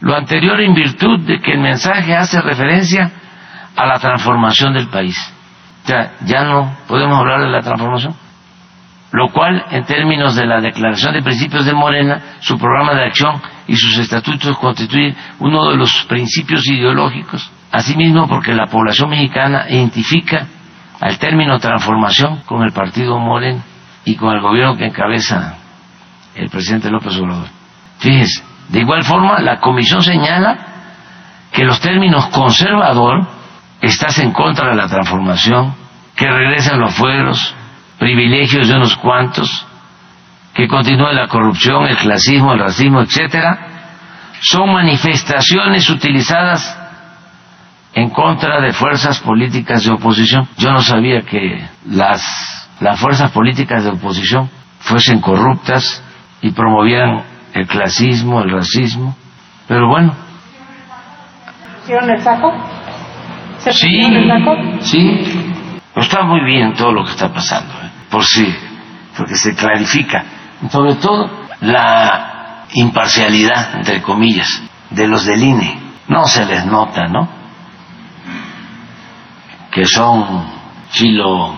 [0.00, 3.10] Lo anterior en virtud de que el mensaje hace referencia
[3.76, 5.16] a la transformación del país.
[5.86, 8.23] Ya, ya no podemos hablar de la transformación.
[9.14, 13.40] Lo cual, en términos de la Declaración de Principios de Morena, su programa de acción
[13.68, 17.48] y sus estatutos constituyen uno de los principios ideológicos.
[17.70, 20.48] Asimismo, porque la población mexicana identifica
[21.00, 23.62] al término transformación con el partido Morena
[24.04, 25.58] y con el gobierno que encabeza
[26.34, 27.46] el presidente López Obrador.
[28.00, 30.58] Fíjense, de igual forma, la comisión señala
[31.52, 33.28] que los términos conservador,
[33.80, 35.72] estás en contra de la transformación,
[36.16, 37.54] que regresen los fueros,
[37.98, 39.66] privilegios de unos cuantos,
[40.54, 43.58] que continúe la corrupción, el clasismo, el racismo, etcétera,
[44.40, 46.78] son manifestaciones utilizadas
[47.94, 50.48] en contra de fuerzas políticas de oposición.
[50.56, 52.22] Yo no sabía que las,
[52.80, 56.02] las fuerzas políticas de oposición fuesen corruptas
[56.42, 57.24] y promovieran
[57.54, 59.16] el clasismo, el racismo,
[59.66, 60.14] pero bueno.
[61.82, 62.52] ¿Hicieron el saco?
[63.58, 64.56] ¿Se Sí, el saco?
[64.80, 65.52] sí,
[65.96, 67.72] está muy bien todo lo que está pasando,
[68.14, 68.46] por sí,
[69.16, 70.24] porque se clarifica,
[70.70, 71.28] sobre todo
[71.62, 74.48] la imparcialidad, entre comillas,
[74.90, 75.80] de los del INE.
[76.06, 77.28] No se les nota, ¿no?
[79.72, 80.46] Que son
[80.92, 81.56] chilo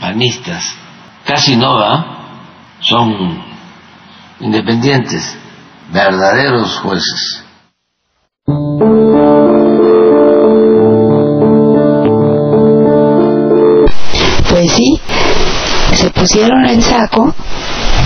[0.00, 0.76] panistas.
[1.26, 2.06] Casi no, ¿va?
[2.78, 3.42] Son
[4.38, 5.36] independientes,
[5.92, 7.44] verdaderos jueces.
[16.12, 17.34] Pusieron el saco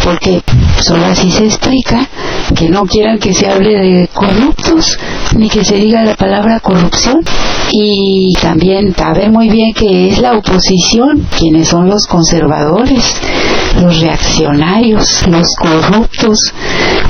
[0.04, 0.42] porque
[0.80, 2.06] solo así se explica
[2.54, 4.98] que no quieran que se hable de corruptos
[5.36, 7.20] ni que se diga la palabra corrupción
[7.72, 13.04] y también sabe muy bien que es la oposición quienes son los conservadores
[13.80, 16.38] los reaccionarios los corruptos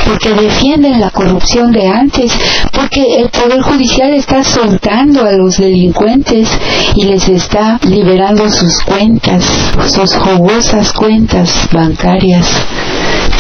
[0.07, 2.33] porque defienden la corrupción de antes
[2.73, 6.49] porque el poder judicial está soltando a los delincuentes
[6.95, 9.45] y les está liberando sus cuentas
[9.89, 12.47] sus jugosas cuentas bancarias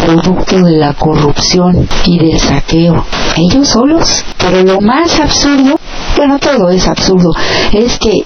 [0.00, 3.04] producto de la corrupción y del saqueo.
[3.36, 4.24] Ellos solos.
[4.38, 5.78] Pero lo más absurdo,
[6.16, 7.30] bueno, todo es absurdo,
[7.72, 8.24] es que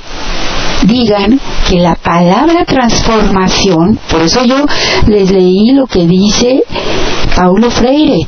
[0.83, 4.67] digan que la palabra transformación, por eso yo
[5.07, 6.63] les leí lo que dice
[7.35, 8.27] Paulo Freire,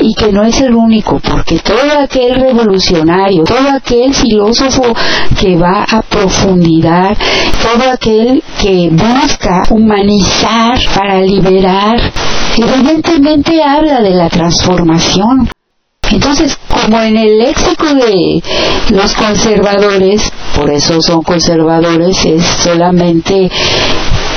[0.00, 4.82] y que no es el único, porque todo aquel revolucionario, todo aquel filósofo
[5.38, 7.16] que va a profundidad,
[7.62, 12.00] todo aquel que busca humanizar para liberar,
[12.56, 15.48] evidentemente habla de la transformación.
[16.10, 18.42] Entonces, como en el léxico de
[18.90, 23.50] los conservadores, por eso son conservadores, es solamente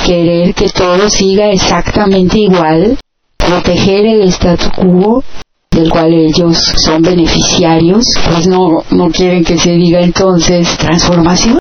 [0.06, 2.96] querer que todo siga exactamente igual,
[3.36, 5.22] proteger el statu quo
[5.70, 11.58] del cual ellos son beneficiarios, pues no, no quieren que se diga entonces transformación.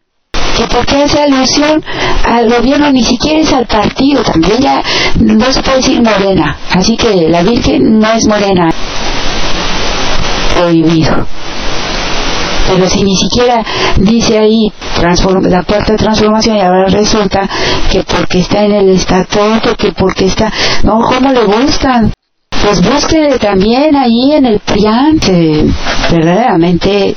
[0.55, 1.83] Que porque hace alusión
[2.25, 4.81] al gobierno ni siquiera es al partido, también ya
[5.19, 8.69] no se puede decir morena, así que la Virgen no es morena,
[10.55, 11.27] prohibido.
[12.67, 13.63] Pero si ni siquiera
[13.97, 14.71] dice ahí
[15.43, 17.47] la cuarta transformación y ahora resulta
[17.91, 20.51] que porque está en el estatuto, que porque está...
[20.83, 22.11] No, ¿cómo le buscan?
[22.63, 25.65] Pues búsquele también ahí en el PRIAN, que
[26.11, 27.15] verdaderamente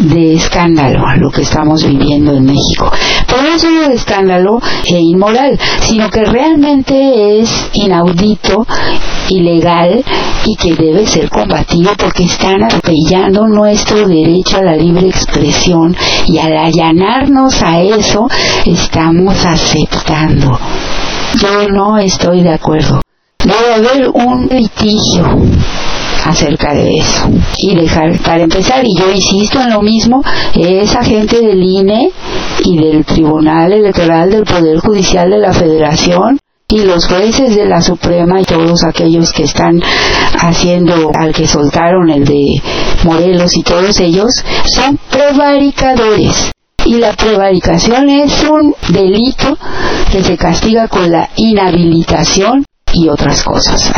[0.00, 2.90] de escándalo lo que estamos viviendo en México.
[3.26, 8.66] Pero no solo de escándalo e inmoral, sino que realmente es inaudito,
[9.28, 10.02] ilegal
[10.46, 15.94] y que debe ser combatido porque están atropellando nuestro derecho a la libre expresión
[16.26, 18.28] y al allanarnos a eso
[18.64, 20.58] estamos aceptando.
[21.40, 23.00] Yo no estoy de acuerdo.
[23.44, 25.24] Debe haber un litigio
[26.24, 30.22] acerca de eso y dejar para empezar y yo insisto en lo mismo
[30.54, 32.10] esa gente del INE
[32.64, 37.80] y del Tribunal Electoral del Poder Judicial de la Federación y los jueces de la
[37.80, 39.82] Suprema y todos aquellos que están
[40.38, 42.62] haciendo al que soltaron el de
[43.04, 44.32] Morelos y todos ellos
[44.66, 46.52] son prevaricadores
[46.84, 49.56] y la prevaricación es un delito
[50.10, 53.92] que se castiga con la inhabilitación y otras cosas.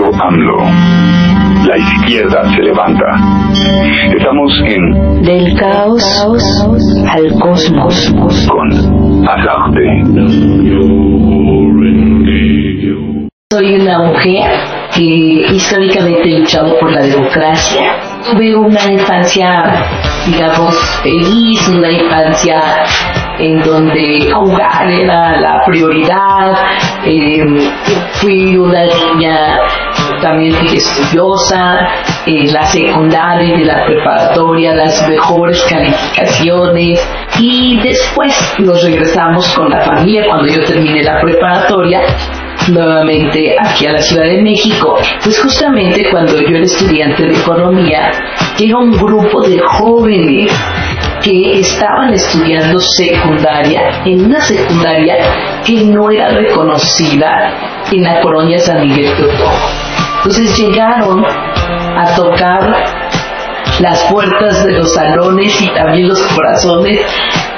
[0.00, 0.56] AMLO.
[1.66, 3.04] la izquierda se levanta.
[4.16, 6.02] Estamos en Del caos
[7.10, 8.14] al cosmos.
[8.48, 10.02] con Alarte.
[13.50, 14.50] Soy una mujer
[14.94, 17.96] que históricamente he luchado por la democracia.
[18.30, 19.84] Tuve una infancia,
[20.26, 22.60] digamos, feliz, una infancia
[23.38, 26.54] en donde jugar era la prioridad.
[27.04, 27.44] Eh,
[28.14, 29.58] fui una niña
[30.20, 31.88] también estudiosa,
[32.26, 37.00] en la secundaria y la preparatoria, las mejores calificaciones.
[37.38, 42.02] Y después nos regresamos con la familia cuando yo terminé la preparatoria
[42.68, 48.12] nuevamente aquí a la Ciudad de México, pues justamente cuando yo era estudiante de economía,
[48.56, 50.52] llega un grupo de jóvenes
[51.22, 55.16] que estaban estudiando secundaria en una secundaria
[55.64, 59.50] que no era reconocida en la colonia San Miguel Teotoco.
[60.18, 62.84] Entonces llegaron a tocar
[63.80, 67.00] las puertas de los salones y también los corazones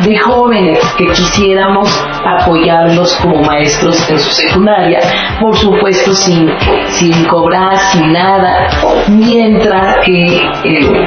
[0.01, 1.89] de jóvenes que quisiéramos
[2.25, 5.01] apoyarlos como maestros en su secundaria,
[5.41, 6.51] por supuesto sin,
[6.89, 8.69] sin cobrar, sin nada,
[9.09, 11.07] mientras que eh,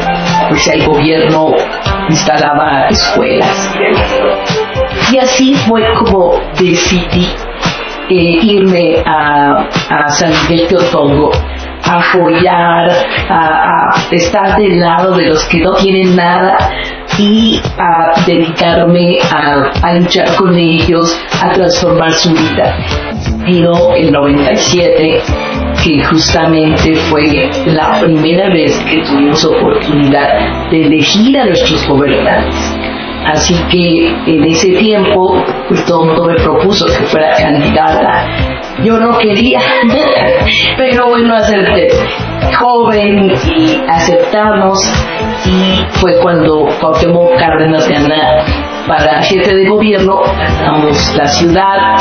[0.49, 1.53] pues el gobierno
[2.09, 3.75] instalaba escuelas.
[5.11, 7.27] Y así fue como decidí
[8.09, 11.31] eh, irme a, a San Miguel Teotongo
[11.83, 12.89] a apoyar,
[13.29, 16.57] a, estar del lado de los que no tienen nada
[17.17, 22.77] y a dedicarme a, a luchar con ellos, a transformar su vida.
[23.45, 25.21] Vino el 97,
[25.83, 32.75] que justamente fue la primera vez que tuvimos oportunidad de elegir a nuestros gobernantes.
[33.25, 38.25] Así que en ese tiempo, pues todo el mundo me propuso que fuera candidata.
[38.83, 39.59] Yo no quería,
[40.77, 41.89] pero bueno, acepté.
[42.57, 44.79] Joven y aceptamos.
[45.45, 48.45] Y fue cuando Cuauhtémoc Cárdenas gana
[48.87, 51.97] para jefe de gobierno, ganamos la ciudad,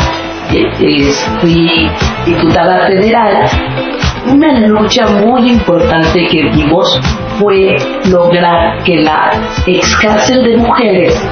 [1.41, 1.91] fui
[2.25, 3.49] diputada federal.
[4.27, 7.01] Una lucha muy importante que dimos
[7.39, 7.77] fue
[8.11, 9.31] lograr que la
[9.67, 11.29] ex cárcel de mujeres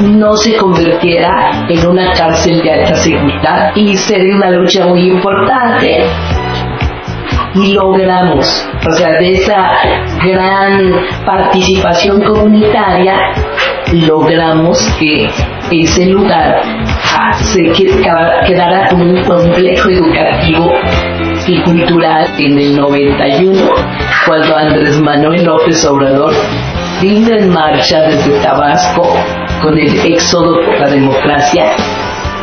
[0.00, 6.04] no se convirtiera en una cárcel de alta seguridad y sería una lucha muy importante
[7.54, 9.72] y logramos, o sea, de esa
[10.24, 10.92] gran
[11.26, 13.34] participación comunitaria,
[13.92, 15.28] logramos que
[15.70, 16.62] ese lugar
[17.40, 17.62] se
[18.46, 20.70] quedara, como un complejo educativo
[21.46, 23.68] y cultural en el 91,
[24.26, 26.32] cuando Andrés Manuel López Obrador
[27.00, 29.02] vino en marcha desde Tabasco
[29.62, 31.64] con el éxodo por la democracia.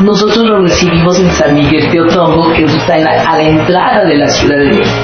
[0.02, 4.06] Nosotros lo recibimos en San Miguel de Otongo, que está en la- a la entrada
[4.06, 4.98] de la Ciudad de México.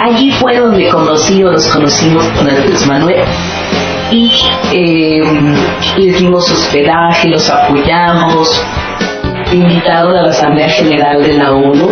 [0.00, 3.20] Allí fue donde conocí o nos conocimos con Andrés Manuel
[4.10, 4.30] y
[4.72, 5.20] eh,
[5.98, 8.64] les dimos hospedaje, los apoyamos,
[9.52, 11.88] invitaron a la Asamblea General de la ONU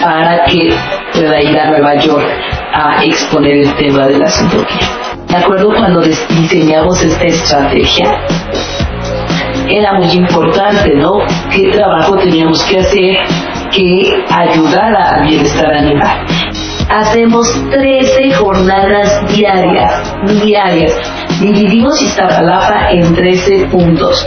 [0.00, 0.70] para que
[1.12, 2.24] pueda ir a Nueva York
[2.72, 4.88] a exponer el tema de la zoología.
[5.28, 8.20] Me acuerdo cuando diseñamos esta estrategia,
[9.68, 11.18] era muy importante, ¿no?
[11.50, 13.16] ¿Qué trabajo teníamos que hacer
[13.70, 16.26] que ayudara al bienestar animal?
[16.90, 20.94] Hacemos 13 jornadas diarias, diarias.
[21.40, 24.26] Dividimos Iztapalapa en 13 puntos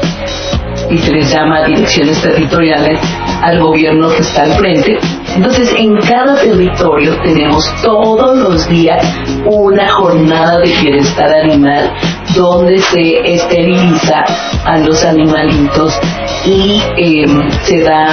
[0.90, 3.00] y se les llama direcciones territoriales
[3.42, 4.98] al gobierno que está al frente.
[5.36, 9.06] Entonces, en cada territorio tenemos todos los días
[9.46, 11.92] una jornada de bienestar animal
[12.36, 14.24] donde se esteriliza
[14.66, 16.00] a los animalitos
[16.46, 17.26] y eh,
[17.64, 18.08] se da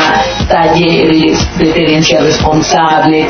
[0.48, 3.28] talleres de tenencia responsable.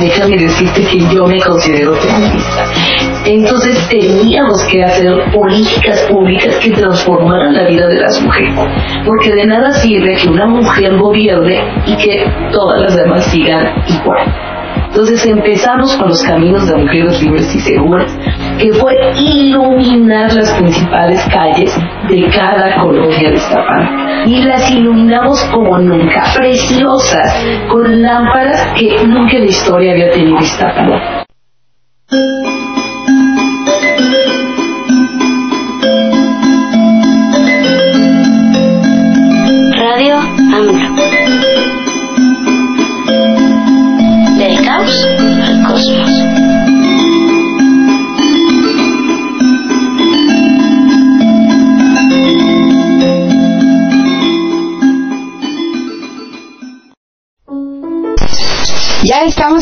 [0.00, 3.15] Déjame decirte que yo me considero feminista.
[3.26, 8.54] Entonces teníamos que hacer políticas públicas que transformaran la vida de las mujeres.
[9.04, 14.32] Porque de nada sirve que una mujer gobierne y que todas las demás sigan igual.
[14.86, 18.16] Entonces empezamos con los caminos de mujeres libres y seguras,
[18.58, 21.76] que fue iluminar las principales calles
[22.08, 24.24] de cada colonia de Iztapalapa.
[24.24, 30.38] Y las iluminamos como nunca, preciosas, con lámparas que nunca en la historia había tenido
[30.38, 31.26] Iztapalapa.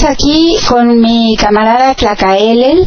[0.05, 2.87] Aquí con mi camarada Tlacaelel.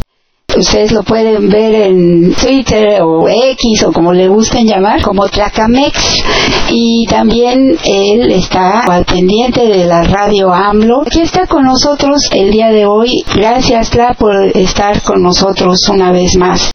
[0.56, 6.24] Ustedes lo pueden ver en Twitter o X o como le gusten llamar, como Tlacamex.
[6.70, 11.02] Y también él está al pendiente de la radio AMLO.
[11.02, 13.24] Aquí está con nosotros el día de hoy.
[13.34, 16.70] Gracias, Tla, por estar con nosotros una vez más.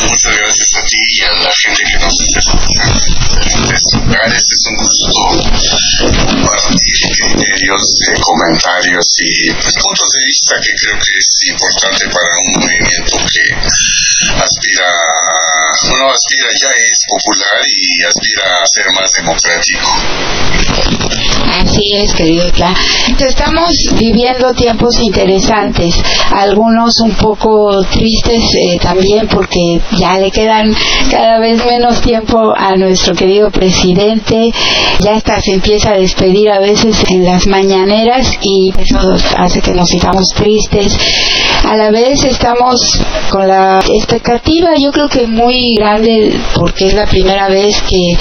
[0.00, 5.06] Muchas gracias a ti y a la gente que nos escucha Es un gusto
[6.26, 12.30] compartir criterios, eh, comentarios y pues, puntos de vista que creo que es importante para
[12.42, 13.44] un movimiento que
[14.42, 14.90] aspira,
[15.90, 19.88] bueno, aspira, ya es popular y aspira a ser más democrático.
[21.60, 22.74] Así es, querido Tla.
[23.18, 25.94] Estamos viviendo tiempos interesantes,
[26.32, 30.74] algunos un poco tristes eh, también porque ya le quedan
[31.10, 34.52] cada vez menos tiempo a nuestro querido presidente,
[35.00, 38.98] ya hasta se empieza a despedir a veces en las mañaneras y eso
[39.36, 40.96] hace que nos sintamos tristes.
[41.64, 42.80] A la vez estamos
[43.30, 48.16] con la expectativa, yo creo que muy grande, porque es la primera vez que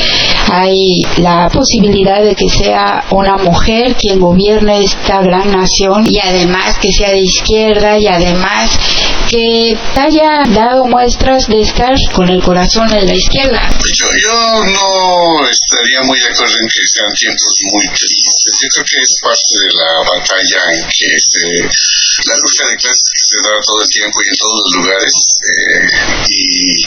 [0.51, 6.77] hay la posibilidad de que sea una mujer quien gobierne esta gran nación y además
[6.79, 8.79] que sea de izquierda y además
[9.29, 13.61] que haya dado muestras de estar con el corazón en la izquierda.
[13.97, 18.53] Yo, yo no estaría muy de acuerdo en que sean tiempos muy tristes.
[18.61, 21.45] Yo creo que es parte de la batalla en que se,
[22.29, 25.13] la lucha de clases se da todo el tiempo y en todos los lugares.
[25.41, 25.87] Eh,
[26.29, 26.81] y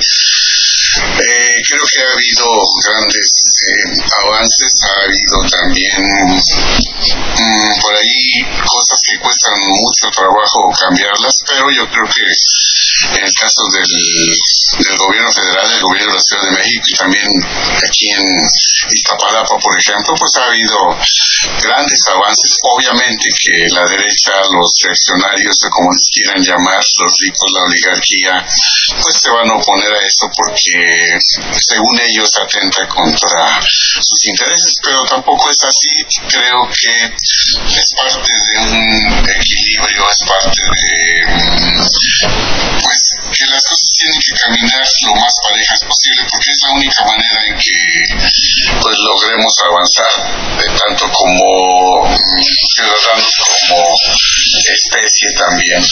[0.99, 2.47] eh, creo que ha habido
[2.87, 3.29] grandes
[3.59, 3.91] eh,
[4.23, 5.99] avances, ha habido también
[7.39, 12.23] mm, por ahí cosas que cuestan mucho trabajo cambiarlas, pero yo creo que
[13.19, 13.87] en el caso del,
[14.77, 17.29] del gobierno federal, del gobierno de la Ciudad de México y también
[17.87, 18.25] aquí en
[18.91, 20.79] Iztapalapa, por ejemplo, pues ha habido
[21.63, 22.51] grandes avances.
[22.63, 28.45] Obviamente que la derecha, los reaccionarios, o como les quieran llamar, los ricos, la oligarquía,
[29.03, 31.19] pues se van a oponer a esto porque
[31.57, 35.89] según ellos atenta contra sus intereses, pero tampoco es así.
[36.29, 37.15] Creo que
[37.75, 40.99] es parte de un equilibrio, es parte de
[42.83, 43.01] pues
[43.33, 47.57] que las cosas tienen que lo más parejas posible porque es la única manera en
[47.57, 47.77] que
[48.81, 50.13] pues logremos avanzar
[50.59, 52.43] de tanto como mm,
[52.75, 53.35] ciudadanos
[53.69, 53.85] como
[54.73, 55.83] especie también.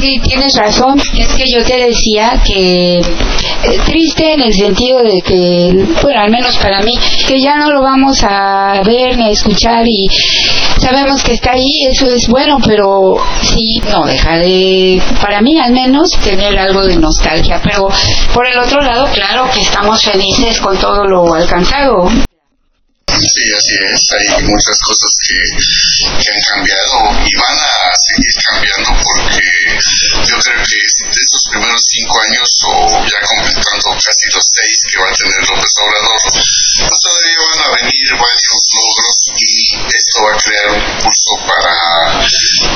[0.00, 1.00] Sí, tienes razón.
[1.18, 5.72] Es que yo te decía que eh, triste en el sentido de que,
[6.02, 6.92] bueno, al menos para mí,
[7.26, 10.06] que ya no lo vamos a ver ni a escuchar y
[10.78, 15.72] sabemos que está ahí, eso es bueno, pero sí, no deja de, para mí al
[15.74, 17.60] menos, tener algo de nostalgia.
[17.62, 17.88] Pero
[18.32, 22.08] por el otro lado, claro que estamos felices con todo lo alcanzado.
[23.20, 24.00] Sí, así es.
[24.18, 25.38] Hay muchas cosas que,
[26.18, 26.96] que, han cambiado
[27.26, 29.44] y van a seguir cambiando porque
[30.26, 34.98] yo creo que de estos primeros cinco años o ya completando casi los seis que
[34.98, 39.52] va a tener López Obrador, pues todavía van a venir varios logros y
[39.94, 41.74] esto va a crear un impulso para,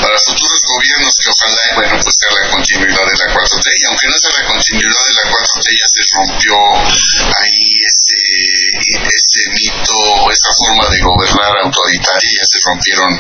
[0.03, 4.07] para futuros gobiernos que ojalá, bueno, pues sea la continuidad de la 4T y aunque
[4.07, 6.55] no sea la continuidad de la 4T ya se rompió
[7.43, 8.19] ahí este,
[9.15, 13.11] este mito esa forma de gobernar autoritaria, se rompieron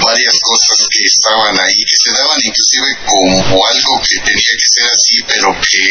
[0.00, 4.86] varias cosas que estaban ahí, que se daban inclusive como algo que tenía que ser
[4.88, 5.86] así, pero que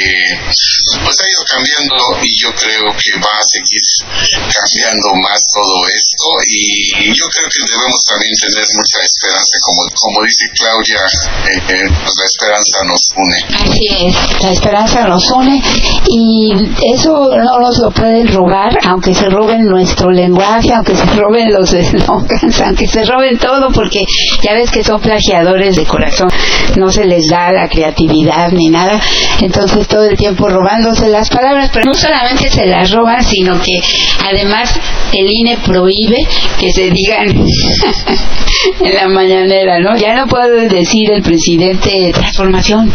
[1.04, 3.82] pues ha ido cambiando y yo creo que va a seguir
[4.49, 10.26] cambiando más todo esto y yo creo que debemos también tener mucha esperanza, como, como
[10.26, 11.04] dice Claudia,
[11.47, 13.39] eh, eh, pues la esperanza nos une.
[13.56, 15.62] Así es, la esperanza nos une
[16.10, 16.54] y
[16.95, 21.74] eso no nos lo pueden robar, aunque se roben nuestro lenguaje, aunque se roben los
[21.74, 24.06] eslogans, aunque se roben todo, porque
[24.42, 26.30] ya ves que son plagiadores de corazón,
[26.76, 29.00] no se les da la creatividad ni nada,
[29.42, 33.80] entonces todo el tiempo robándose las palabras, pero no solamente se las roban, sino que
[34.30, 34.80] además
[35.14, 36.26] el INE prohíbe
[36.60, 37.28] que se digan
[38.82, 39.96] en la mañanera, ¿no?
[39.98, 42.92] Ya no puede decir el presidente transformación,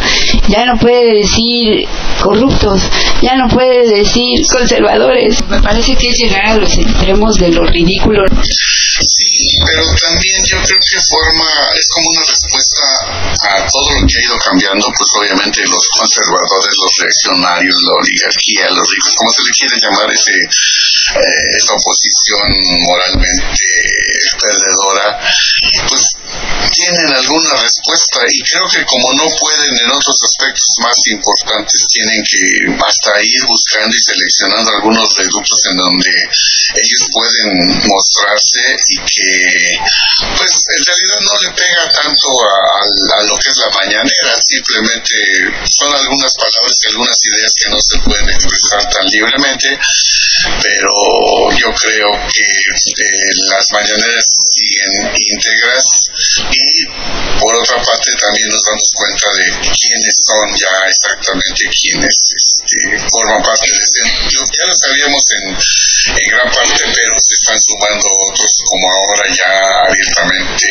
[0.48, 1.86] ya no puede decir
[2.22, 2.88] corruptos,
[3.22, 5.42] ya no puede decir conservadores.
[5.48, 8.24] Me parece que es llegar a los extremos de lo ridículo.
[8.36, 12.82] Sí, pero también yo creo que forma, es como una respuesta
[13.44, 18.64] a todo lo que ha ido cambiando, pues obviamente los conservadores, los reaccionarios, la oligarquía,
[18.72, 20.32] los ricos, como se le quiere llamar ese
[21.14, 22.48] eh, esta oposición
[22.86, 23.66] moralmente
[24.40, 25.18] perdedora,
[25.88, 26.02] pues
[26.72, 28.20] tienen alguna respuesta.
[28.28, 32.42] Y creo que como no pueden en otros aspectos más importantes, tienen que
[32.84, 37.48] hasta ir buscando y seleccionando algunos reductos en donde ellos pueden
[37.88, 39.30] mostrarse y que
[40.36, 45.16] pues en realidad no le pega tanto a, lo que es la mañanera, simplemente
[45.64, 49.78] son algunas palabras y algunas ideas que no se pueden expresar tan libremente,
[50.62, 54.24] pero yo creo que eh, las mañaneras
[54.56, 55.84] siguen íntegras
[56.50, 56.86] y
[57.38, 62.76] por otra parte también nos damos cuenta de quiénes son ya exactamente quienes este,
[63.12, 64.00] forman parte de este.
[64.32, 65.44] Ya lo sabíamos en,
[66.16, 69.52] en gran parte, pero se están sumando otros como ahora ya
[69.88, 70.68] abiertamente,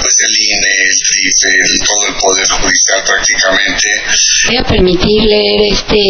[0.00, 1.40] pues el INE, el TRIF,
[1.84, 3.88] todo el Poder Judicial prácticamente.
[4.48, 6.00] Voy a permitir leer este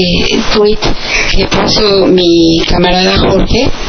[0.54, 0.82] tweet
[1.30, 3.39] que puso mi camarada Jorge.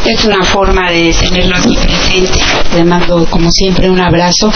[0.05, 2.39] Es una forma de tenerlo aquí presente.
[2.75, 4.51] Le mando como siempre un abrazo.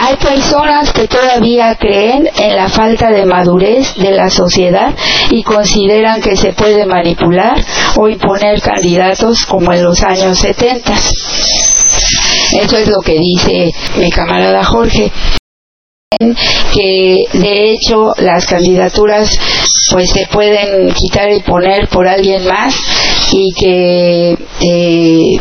[0.00, 4.94] Hay personas que todavía creen en la falta de madurez de la sociedad
[5.30, 7.62] y consideran que se puede manipular
[7.96, 10.92] o imponer candidatos como en los años 70.
[10.92, 15.10] Eso es lo que dice mi camarada Jorge
[16.18, 19.38] que de hecho las candidaturas
[19.92, 22.74] pues se pueden quitar y poner por alguien más
[23.32, 25.40] y que eh,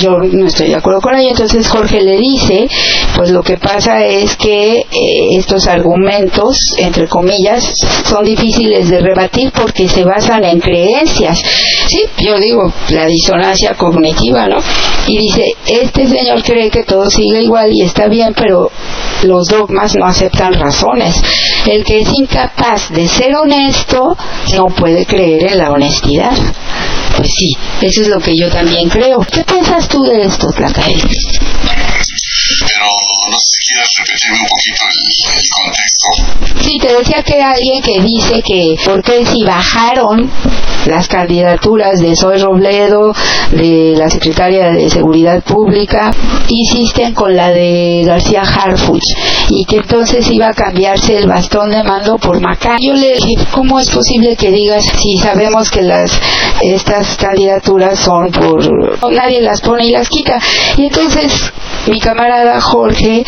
[0.00, 1.30] yo no estoy de acuerdo con ella.
[1.30, 2.68] Entonces Jorge le dice,
[3.16, 7.72] pues lo que pasa es que eh, estos argumentos, entre comillas,
[8.04, 11.40] son difíciles de rebatir porque se basan en creencias.
[11.86, 14.58] Sí, yo digo, la disonancia cognitiva, ¿no?
[15.06, 18.70] Y dice, este señor cree que todo sigue igual y está bien, pero
[19.22, 21.20] los dogmas no aceptan razones.
[21.66, 24.16] El que es incapaz de ser honesto
[24.54, 26.32] no puede creer en la honestidad.
[27.16, 27.50] Pues sí,
[27.82, 29.18] eso es lo que yo también creo.
[29.30, 31.00] ¿Qué piensas tú de esto, Tlacael?
[32.66, 32.86] Pero
[33.30, 36.06] no sé si quieres repetirme un poquito el, contexto.
[36.60, 40.30] Sí, te decía que alguien que dice que por qué si bajaron
[40.86, 43.12] las candidaturas de Soy Robledo,
[43.52, 46.10] de la secretaria de Seguridad Pública,
[46.48, 49.04] insisten con la de García Harfuch
[49.50, 52.76] y que entonces iba a cambiarse el bastón de mando por Macá.
[52.80, 56.18] Yo le dije, ¿cómo es posible que digas si sabemos que las
[56.62, 60.38] estas candidaturas son por nadie las pone y las quita?
[60.76, 61.52] Y entonces
[61.90, 63.24] mi camarada Jorge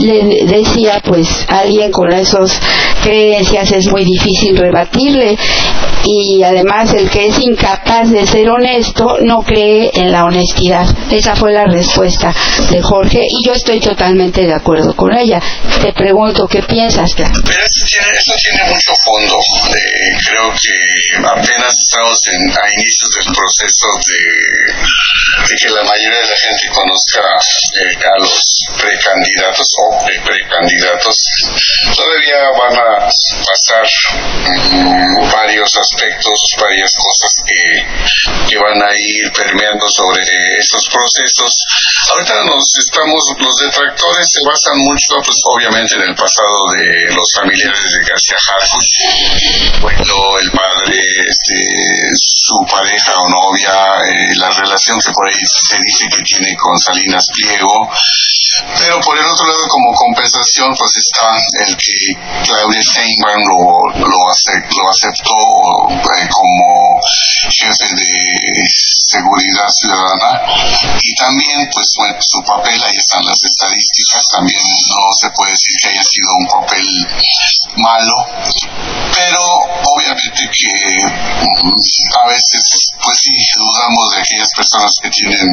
[0.00, 2.60] le decía, pues alguien con esas
[3.02, 5.38] creencias es muy difícil rebatirle
[6.04, 10.86] y además el que es incapaz de ser honesto no cree en la honestidad.
[11.10, 12.34] Esa fue la respuesta
[12.70, 15.40] de Jorge y yo estoy totalmente de acuerdo con ella.
[15.82, 19.36] Te pregunto, ¿qué piensas, Pero eso tiene, mucho fondo.
[19.36, 26.36] Eh, creo que apenas estamos a inicios del proceso de, que la mayoría de la
[26.36, 27.20] gente conozca
[27.80, 28.40] eh, a los
[28.78, 31.16] precandidatos o precandidatos.
[31.96, 33.86] Todavía van a pasar
[34.48, 40.22] mm, varios aspectos, varias cosas que, que van a ir permeando sobre
[40.58, 41.52] estos procesos.
[42.12, 47.28] Ahorita nos estamos, los detractores se basan mucho, pues obviamente en el pasado de los
[47.36, 50.98] familiares de García Harfuch, bueno, el padre,
[51.28, 51.54] este,
[52.50, 53.74] su pareja o novia,
[54.10, 55.38] eh, la relación que por ahí
[55.68, 57.88] se dice que tiene con Salinas Pliego,
[58.76, 61.30] pero por el otro lado, como compensación, pues está
[61.66, 61.94] el que
[62.44, 63.60] Claudia Sheinbaum lo,
[64.02, 64.18] lo,
[64.90, 65.38] aceptó
[65.94, 67.00] eh, como
[67.54, 68.10] jefe de
[69.10, 70.30] seguridad ciudadana.
[71.02, 75.74] Y también, pues bueno, su papel, ahí están las estadísticas, también no se puede decir
[75.82, 76.86] que haya sido un papel
[77.76, 78.16] malo,
[79.14, 79.42] pero
[79.94, 81.80] obviamente que mm,
[82.22, 85.48] a veces, pues sí, dudamos de aquellas personas que tienen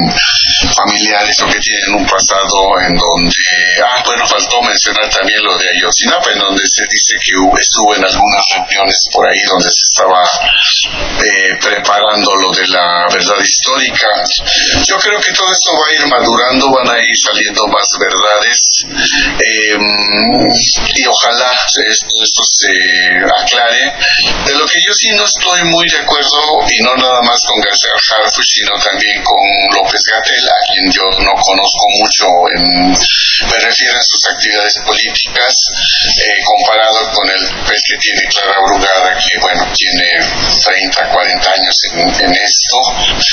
[0.74, 3.42] familiares o que tienen un pasado en donde,
[3.84, 8.04] ah, bueno, faltó mencionar también lo de Ayotzinapa, en donde se dice que estuvo en
[8.04, 10.22] algunas reuniones por ahí donde se estaba
[11.18, 14.08] eh, preparando lo de la verdad histórica.
[14.84, 18.58] Yo creo que todo esto va a ir madurando, van a ir saliendo más verdades
[18.84, 19.82] em,
[20.94, 21.50] y ojalá
[21.88, 22.72] esto, se
[23.42, 23.92] aclare.
[24.44, 27.60] De lo que yo sí no estoy muy de acuerdo, y no nada más con
[27.60, 29.38] García Harfuch, sino también con
[29.74, 32.26] López Gatel, a quien yo no conozco mucho
[32.56, 32.96] en
[33.46, 35.54] me refiero a sus actividades políticas
[36.16, 37.42] eh, comparado con el
[37.86, 40.06] que tiene Clara Brugada que bueno tiene
[40.64, 41.76] 30 40 años
[42.20, 42.76] en, esto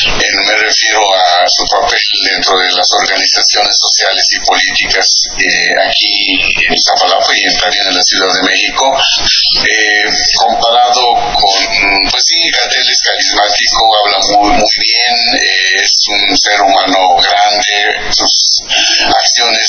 [0.05, 1.99] eh, me refiero a su papel
[2.29, 6.37] dentro de las organizaciones sociales y políticas eh, aquí
[6.69, 8.85] en Zapalapa y en, también en la Ciudad de México,
[9.65, 10.05] eh,
[10.37, 11.09] comparado
[11.41, 11.61] con,
[12.11, 15.17] pues sí, Gatel es carismático, habla muy bien,
[15.81, 18.61] es un ser humano grande, sus
[19.09, 19.64] acciones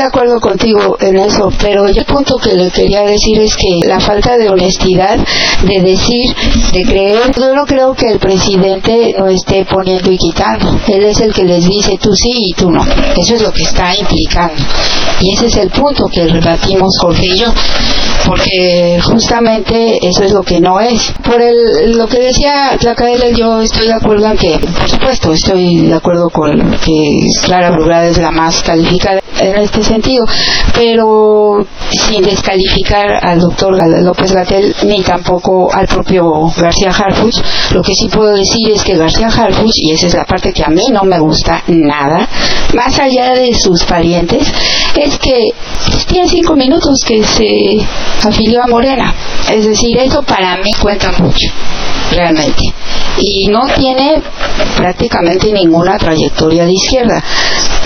[0.00, 4.00] de acuerdo contigo en eso, pero el punto que le quería decir es que la
[4.00, 5.18] falta de honestidad,
[5.66, 6.24] de decir,
[6.72, 10.80] de creer, yo no creo que el presidente no esté poniendo y quitando.
[10.88, 12.82] Él es el que les dice tú sí y tú no.
[13.16, 14.62] Eso es lo que está implicando.
[15.20, 17.52] Y ese es el punto que rebatimos Jorge y yo,
[18.26, 21.12] porque justamente eso es lo que no es.
[21.22, 25.88] Por el, lo que decía Tlacaela, yo estoy de acuerdo en que, por supuesto, estoy
[25.88, 30.24] de acuerdo con que Clara Brugada es la más calificada en este sentido,
[30.74, 37.36] pero sin descalificar al doctor López Gatel ni tampoco al propio García Harfuch.
[37.72, 40.62] Lo que sí puedo decir es que García Harfuch, y esa es la parte que
[40.62, 42.28] a mí no me gusta nada,
[42.74, 44.52] más allá de sus parientes,
[44.96, 45.48] es que
[46.06, 47.78] tiene cinco minutos que se
[48.26, 49.14] afilió a Morena.
[49.50, 51.48] Es decir, eso para mí cuenta mucho,
[52.12, 52.62] realmente.
[53.18, 54.22] Y no tiene
[54.76, 57.22] prácticamente ninguna trayectoria de izquierda.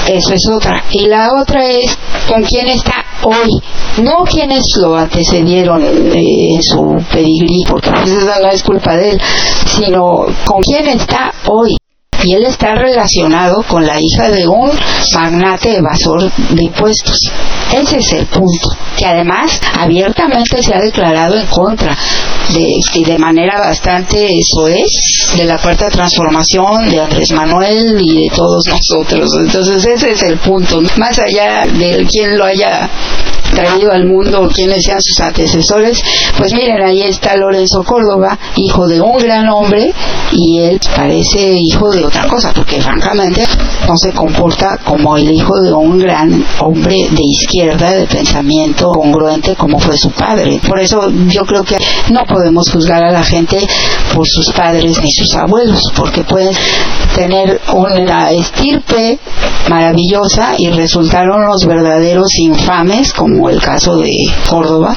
[0.09, 0.85] Eso es otra.
[0.91, 1.97] Y la otra es
[2.29, 3.51] con quién está hoy,
[4.03, 9.21] no quienes lo antecedieron en su pedigrí, porque esa no es culpa de él,
[9.67, 11.77] sino con quién está hoy
[12.25, 14.71] y él está relacionado con la hija de un
[15.15, 17.19] magnate evasor de impuestos.
[17.73, 21.97] Ese es el punto, que además abiertamente se ha declarado en contra
[22.53, 28.31] de, y de manera bastante soez de la cuarta transformación de Andrés Manuel y de
[28.35, 29.31] todos nosotros.
[29.41, 32.89] Entonces ese es el punto, más allá de quién lo haya
[33.55, 36.03] traído al mundo, quiénes sean sus antecesores,
[36.37, 39.93] pues miren, ahí está Lorenzo Córdoba, hijo de un gran hombre,
[40.33, 43.43] y él parece hijo de otra cosa, porque francamente
[43.87, 49.55] no se comporta como el hijo de un gran hombre de izquierda, de pensamiento congruente
[49.57, 50.61] como fue su padre.
[50.67, 51.77] Por eso yo creo que
[52.11, 53.59] no podemos juzgar a la gente
[54.15, 56.55] por sus padres ni sus abuelos, porque pueden
[57.15, 59.19] tener una estirpe
[59.69, 64.13] maravillosa y resultaron los verdaderos infames, como el caso de
[64.49, 64.95] Córdoba,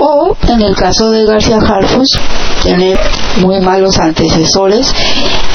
[0.00, 2.08] o en el caso de García Harfus,
[2.62, 2.98] tener
[3.40, 4.92] muy malos antecesores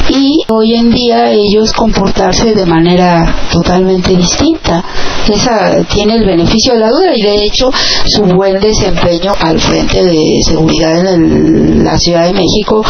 [0.10, 4.84] y hoy en día ellos comportarse de manera totalmente distinta.
[5.28, 7.72] Esa tiene el beneficio de la duda y de hecho
[8.06, 12.84] su buen desempeño al frente de seguridad en la Ciudad de México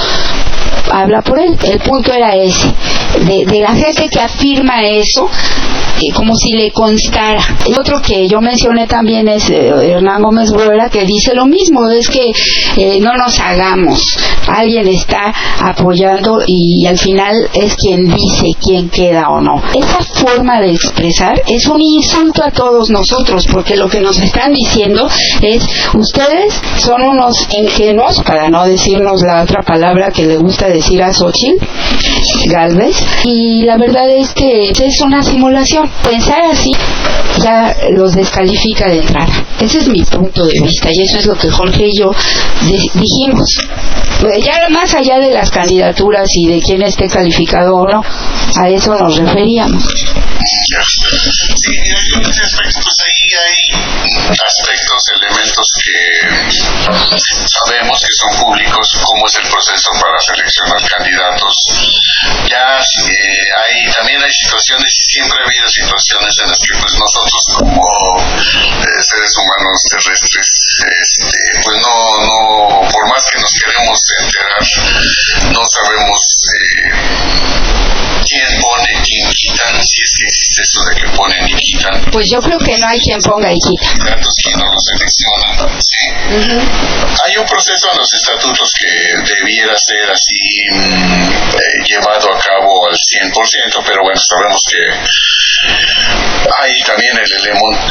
[0.91, 1.57] habla por él.
[1.63, 2.73] El punto era ese,
[3.25, 5.29] de, la gente que afirma eso,
[6.01, 7.41] eh, como si le constara.
[7.65, 11.89] Y otro que yo mencioné también es eh, Hernán Gómez Bruera, que dice lo mismo,
[11.89, 12.31] es que
[12.77, 13.99] eh, no nos hagamos,
[14.47, 19.61] alguien está apoyando y, al final es quien dice quién queda o no.
[19.73, 24.53] Esa forma de expresar es un insulto a todos nosotros, porque lo que nos están
[24.53, 25.07] diciendo
[25.41, 31.01] es, ustedes son unos ingenuos, para no decirnos la otra palabra que le gusta decir,
[31.01, 31.57] a Xochitl
[32.47, 35.89] Galvez y la verdad es que es una simulación.
[36.03, 36.71] Pensar así
[37.43, 39.45] ya los descalifica de entrada.
[39.59, 42.11] Ese es mi punto de vista y eso es lo que Jorge y yo
[42.61, 43.49] dijimos.
[44.19, 48.69] Pues ya más allá de las candidaturas y de quién esté calificado o no, a
[48.69, 49.83] eso nos referíamos.
[49.83, 53.59] Sí, mira, yo en ese aspecto, pues ahí hay
[54.31, 55.95] aspectos, elementos que
[57.47, 61.55] sabemos que son públicos, cómo es el proceso para seleccionar candidatos.
[62.49, 66.93] Ya eh, hay, también hay situaciones y siempre ha habido situaciones en las que pues
[66.93, 67.85] nosotros como
[68.19, 70.47] eh, seres humanos terrestres,
[71.01, 74.63] este, pues no, no, por más que nos queremos enterar,
[75.53, 76.19] no sabemos
[76.53, 77.78] eh,
[78.25, 82.11] quién pone, quién quitan, si es que existe eso de que ponen y quitan.
[82.11, 83.89] Pues yo creo que no hay quien ponga y quita.
[84.43, 86.05] Que no los seleccionan, sí.
[87.25, 90.39] Hay un proceso en los estatutos que debiera ser así
[90.71, 94.79] mm, eh, llevado a cabo al 100%, pero bueno, sabemos que
[96.57, 97.31] hay también el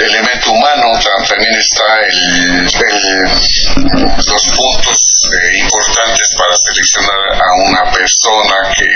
[0.03, 2.65] elemento humano, también está el,
[4.27, 8.89] los puntos eh, importantes para seleccionar a una persona que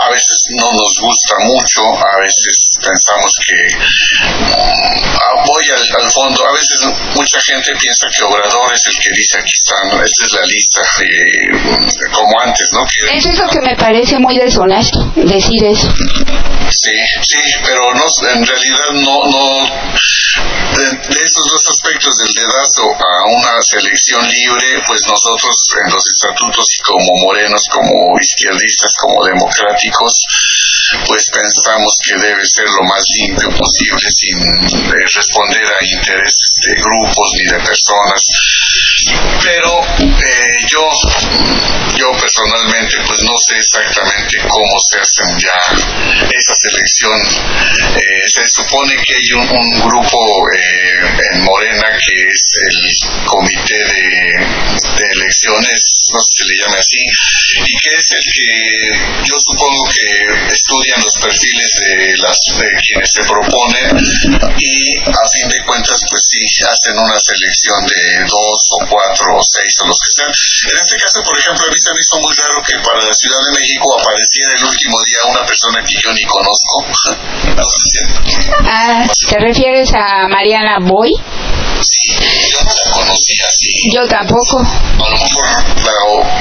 [0.00, 6.52] a veces no nos gusta mucho, a veces pensamos que mm, voy al, fondo, a
[6.52, 6.80] veces
[7.14, 10.82] mucha gente piensa que Obrador es el que dice aquí están, esta es la lista,
[11.02, 12.84] eh, como antes, ¿no?
[12.86, 15.88] Que, eso es lo que me parece muy deshonesto, decir eso.
[16.70, 19.68] Sí, sí, pero no, en realidad no, no,
[20.76, 26.04] de, de esos dos aspectos del dedazo a una selección libre, pues nosotros en los
[26.06, 30.12] estatutos como morenos, como izquierdistas, como democráticos,
[31.06, 36.74] pues pensamos que debe ser lo más limpio posible sin eh, responder a intereses de
[36.82, 38.22] grupos ni de personas.
[39.42, 40.88] Pero eh, yo,
[41.96, 45.58] yo personalmente, pues no sé exactamente cómo se hacen ya
[46.30, 47.20] esa selección.
[47.96, 49.48] Eh, se supone que hay un,
[49.88, 50.18] grupo
[50.52, 57.02] en Morena que es el comité de, elecciones, no sé si le llame así,
[57.66, 63.10] y que es el que yo supongo que estudian los perfiles de las de quienes
[63.10, 63.98] se proponen
[64.58, 69.42] y a fin de cuentas pues sí hacen una selección de dos o cuatro o
[69.42, 70.30] seis o los que sean.
[70.30, 73.14] En este caso, por ejemplo, a mí se me hizo muy raro que para la
[73.14, 76.76] Ciudad de México apareciera el último día una persona que yo ni conozco.
[78.70, 81.10] ah, ¿te refieres a Mariana Boy?
[81.80, 82.10] Sí,
[82.50, 83.70] yo no la conocía así.
[83.94, 84.58] Yo tampoco.
[84.58, 85.92] A lo mejor la,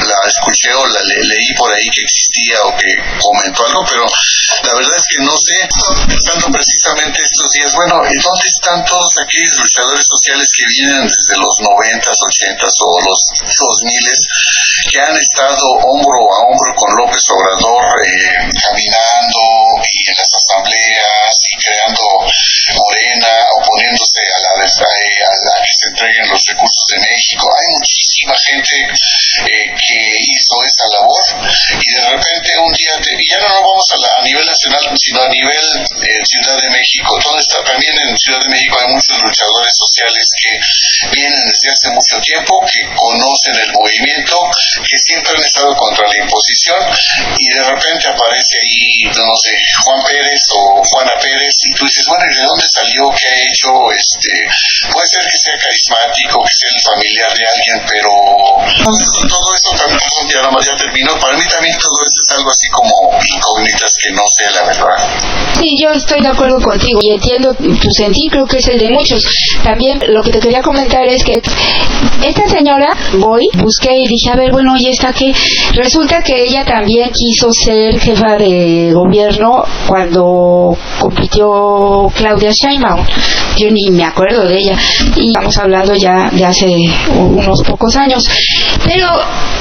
[0.08, 2.90] la escuché o la leí por ahí que existía o que
[3.22, 4.06] comentó algo, pero
[4.64, 5.58] la verdad es que no sé,
[6.08, 11.36] pensando precisamente estos días, bueno, ¿y dónde están todos aquellos luchadores sociales que vienen desde
[11.38, 14.20] los noventas, ochentas o los dos miles,
[14.92, 19.42] que han estado hombro a hombro con López Obrador, eh, caminando
[19.84, 22.04] y en las asambleas y creando
[22.76, 27.46] Morena, oponiéndose a la, eh, a la que se entreguen los recursos de México?
[27.48, 28.76] Hay muchísima gente
[29.48, 31.24] eh, que hizo esa labor
[31.80, 34.98] y de repente un día, y ya no nos vamos a, la, a nivel nacional,
[34.98, 35.66] sino a nivel
[36.04, 37.18] eh, Ciudad de México.
[37.22, 40.52] Todo está, también en Ciudad de México hay muchos luchadores sociales que
[41.12, 44.38] vienen desde hace mucho tiempo, que conocen el movimiento,
[44.88, 46.80] que siempre han estado contra la imposición
[47.40, 49.54] y de repente aparece ahí, no sé,
[49.86, 53.10] Juan Pérez o Juana Pérez y tú dices, bueno, ¿y de dónde salió?
[53.12, 53.70] ¿Qué ha hecho?
[53.92, 54.34] Este,
[54.92, 58.10] puede ser que sea carismático, que sea el familiar de alguien, pero
[59.28, 60.00] todo eso también,
[60.30, 61.20] ya, ya terminó.
[61.20, 62.94] Para mí también todo eso es algo así como
[63.36, 65.60] incógnitas que no sé la verdad.
[65.60, 68.90] Sí, yo estoy de acuerdo contigo y entiendo tu sentir, creo que es el de
[68.92, 69.22] muchos.
[69.64, 71.42] También lo que te quería comentar es que
[72.24, 75.34] esta señora, voy, busqué y dije, a ver, bueno, ¿y esta que
[75.74, 83.06] Resulta que ella también quiso ser jefa de gobierno cuando compitió Claudia Sheinbaum.
[83.58, 84.78] Yo ni me acuerdo de ella
[85.16, 86.76] y estamos hablando ya de hace
[87.16, 88.24] unos pocos años.
[88.86, 89.08] Pero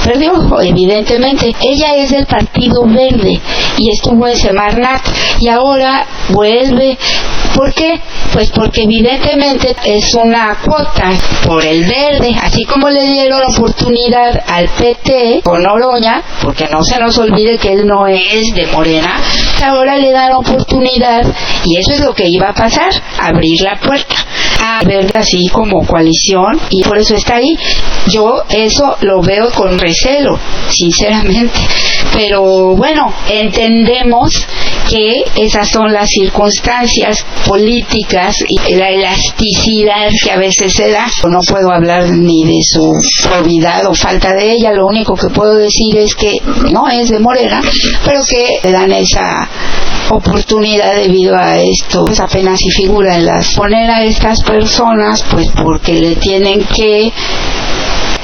[0.04, 0.32] perdió,
[0.62, 1.54] evidentemente.
[1.60, 3.40] Ella es del Partido Verde
[3.78, 5.02] y estuvo en Semarnat
[5.40, 6.98] y ahora vuelve.
[7.54, 8.00] ¿Por qué?
[8.32, 11.10] Pues porque evidentemente es una cuota
[11.46, 16.98] por el verde, así como le dieron oportunidad al PT con Oroña, porque no se
[16.98, 19.20] nos olvide que él no es de Morena,
[19.64, 21.22] ahora le dan oportunidad
[21.64, 24.16] y eso es lo que iba a pasar, abrir la puerta
[24.62, 27.56] a verde así como coalición y por eso está ahí.
[28.08, 31.58] Yo eso lo veo con recelo, sinceramente.
[32.12, 34.46] Pero bueno, entendemos
[34.88, 41.06] que esas son las circunstancias políticas y la elasticidad que a veces se da.
[41.28, 42.92] No puedo hablar ni de su
[43.24, 46.38] probidad o falta de ella, lo único que puedo decir es que
[46.72, 47.60] no es de Morena,
[48.04, 49.48] pero que le dan esa
[50.10, 55.48] oportunidad debido a esto pues apenas si figura en las poner a estas personas pues
[55.62, 57.12] porque le tienen que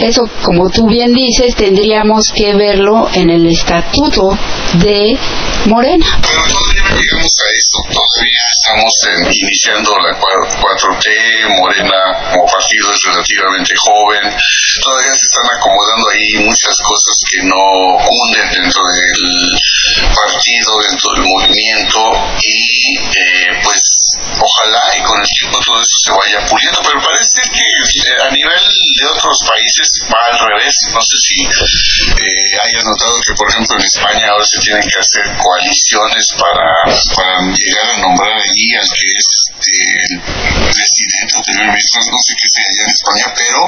[0.02, 4.36] eso, como tú bien dices, tendríamos que verlo en el estatuto
[4.74, 5.16] de
[5.66, 6.06] Morena.
[6.20, 8.92] Pero todavía no llegamos a eso, todavía estamos
[9.30, 12.00] iniciando la 4T, Morena
[12.32, 14.22] como partido es relativamente joven,
[14.82, 17.62] todavía se están acomodando ahí muchas cosas que no
[18.02, 19.58] hunden dentro del
[20.14, 21.98] partido, dentro del movimiento
[22.42, 27.40] y eh, pues ojalá y con el tiempo todo eso se vaya puliendo, pero parece
[27.50, 28.64] que eh, a nivel
[28.98, 30.74] de otros países va al revés.
[30.92, 34.98] No sé si eh, hayas notado que, por ejemplo, en España ahora se tienen que
[34.98, 36.66] hacer coaliciones para,
[37.14, 39.26] para llegar a nombrar allí al que es
[39.62, 39.76] este,
[40.10, 43.58] el presidente o primer ministro, no sé qué sea allá en España, pero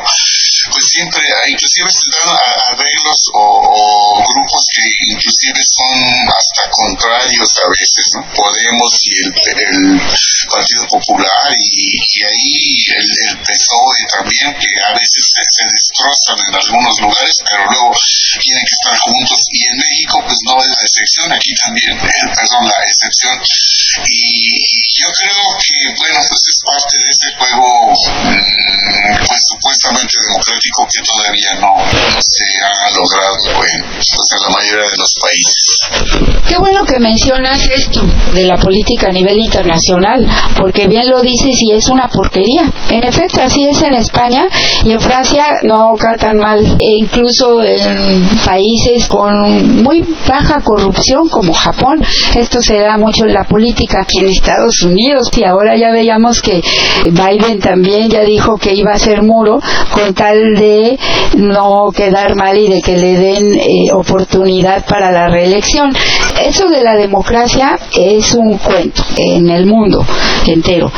[0.71, 2.37] pues siempre, inclusive se dan
[2.73, 5.95] arreglos o, grupos que inclusive son
[6.29, 8.07] hasta contrarios a veces.
[8.35, 10.01] Podemos y el,
[10.51, 16.55] Partido Popular y, y ahí el, el, PSOE también, que a veces se, destrozan en
[16.55, 17.91] algunos lugares, pero luego
[18.41, 22.29] tienen que estar juntos y en México pues no es la excepción, aquí también, eh,
[22.37, 23.41] perdón, la excepción
[24.05, 28.75] y, yo creo que, bueno, pues es parte de este juego mm,
[30.23, 31.75] democrático que todavía no,
[32.21, 36.45] se ha logrado en, pues, la mayoría de los países.
[36.49, 38.03] Qué bueno que mencionas esto
[38.35, 40.27] de la política a nivel internacional,
[40.57, 42.71] porque bien lo dices y es una porquería.
[42.91, 44.47] En efecto, así es en España
[44.85, 51.53] y en Francia no tan mal, e incluso en países con muy baja corrupción como
[51.53, 52.05] Japón.
[52.35, 56.41] Esto se da mucho en la política aquí en Estados Unidos y ahora ya veíamos
[56.41, 56.63] que
[57.05, 60.99] Biden también ya dijo que iba a ser muro con tal de
[61.37, 65.93] no quedar mal y de que le den eh, oportunidad para la reelección.
[66.45, 70.05] Eso de la democracia es un cuento en el mundo
[70.47, 70.91] entero.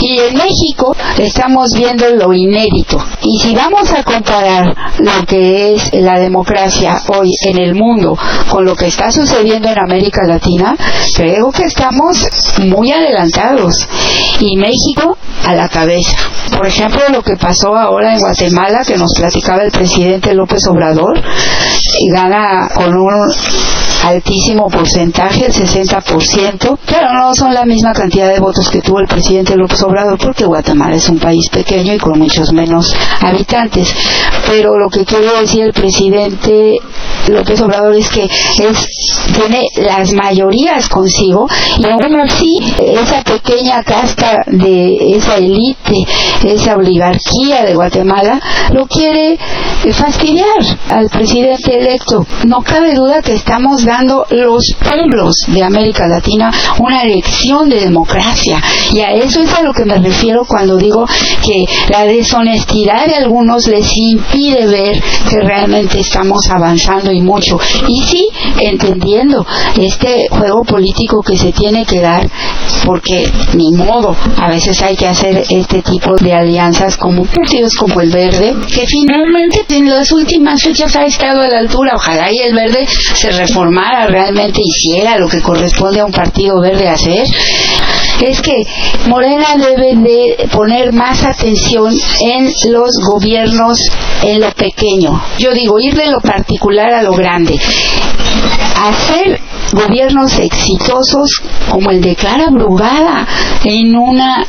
[0.00, 2.98] Y en México estamos viendo lo inédito.
[3.22, 8.16] Y si vamos a comparar lo que es la democracia hoy en el mundo
[8.48, 10.76] con lo que está sucediendo en América Latina,
[11.14, 12.26] creo que estamos
[12.58, 13.86] muy adelantados.
[14.40, 16.16] Y México a la cabeza.
[16.56, 21.22] Por ejemplo, lo que pasó ahora en Guatemala, que nos platicaba el presidente López Obrador,
[22.12, 23.30] gana con un
[24.04, 29.06] altísimo porcentaje, el 60%, pero no son la misma cantidad de votos que tuvo el
[29.06, 33.94] presidente López Obrador, porque Guatemala es un país pequeño y con muchos menos habitantes.
[34.46, 36.76] Pero lo que quiere decir el presidente
[37.28, 38.88] López Obrador es que es,
[39.34, 41.46] tiene las mayorías consigo
[41.78, 46.04] y aún así esa pequeña casta de esa élite,
[46.44, 48.40] esa oligarquía de Guatemala,
[48.72, 49.38] lo quiere
[49.92, 50.46] fastidiar
[50.88, 52.26] al presidente electo.
[52.46, 58.60] No cabe duda que estamos dando los pueblos de América Latina una lección de democracia
[58.92, 61.06] y a eso es a lo que me refiero cuando digo
[61.44, 67.58] que la deshonestidad de algunos les impide ver que realmente estamos avanzando y mucho.
[67.88, 68.28] Y sí,
[68.60, 69.46] entendiendo
[69.78, 72.28] este juego político que se tiene que dar,
[72.84, 78.00] porque ni modo, a veces hay que hacer este tipo de alianzas como partidos como
[78.00, 81.92] el Verde, que finalmente en las últimas fechas ha estado a la altura.
[81.94, 86.88] Ojalá y el Verde se reformara realmente, hiciera lo que corresponde a un partido verde
[86.88, 87.24] hacer
[88.26, 88.64] es que
[89.08, 93.78] Morena debe de poner más atención en los gobiernos
[94.22, 95.22] en lo pequeño.
[95.38, 97.58] Yo digo, ir de lo particular a lo grande.
[98.76, 99.40] Hacer
[99.72, 103.26] gobiernos exitosos como el de Clara Brugada
[103.64, 104.44] en una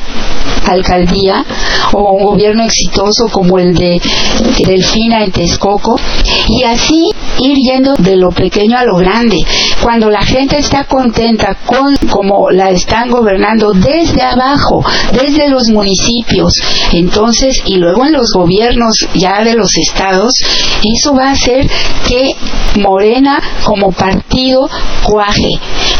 [0.66, 1.44] alcaldía
[1.92, 4.00] o un gobierno exitoso como el de
[4.66, 5.96] Delfina en Texcoco
[6.48, 9.38] y así ir yendo de lo pequeño a lo grande.
[9.82, 16.54] Cuando la gente está contenta con como la están gobernando desde abajo, desde los municipios,
[16.92, 20.32] entonces y luego en los gobiernos ya de los estados,
[20.82, 21.68] eso va a hacer
[22.06, 22.34] que
[22.80, 24.68] Morena como partido
[25.04, 25.50] cuaje.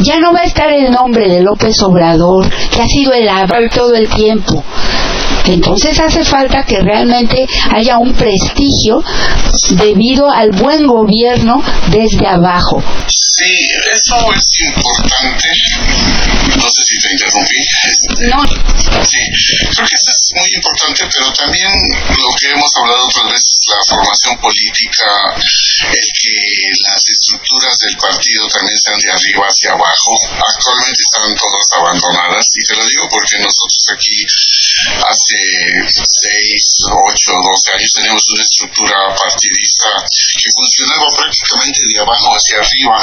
[0.01, 3.71] Ya no va a estar el nombre de López Obrador, que ha sido el aval
[3.71, 4.52] todo el tiempo.
[4.53, 5.12] と
[5.47, 9.03] Entonces hace falta que realmente haya un prestigio
[9.73, 12.83] debido al buen gobierno desde abajo.
[13.09, 13.53] Sí,
[13.93, 15.49] eso es importante.
[16.57, 17.61] No sé si te interrumpí.
[18.29, 18.43] No.
[19.03, 19.19] Sí,
[19.73, 23.81] creo que eso es muy importante, pero también lo que hemos hablado otras veces, la
[23.89, 25.09] formación política,
[25.91, 26.37] el que
[26.87, 30.13] las estructuras del partido también sean de arriba hacia abajo.
[30.39, 34.17] Actualmente están todas abandonadas y te lo digo porque nosotros aquí
[35.03, 35.39] hace
[35.89, 39.89] 6, 8, 12 años teníamos una estructura partidista
[40.39, 42.97] que funcionaba prácticamente de abajo hacia arriba.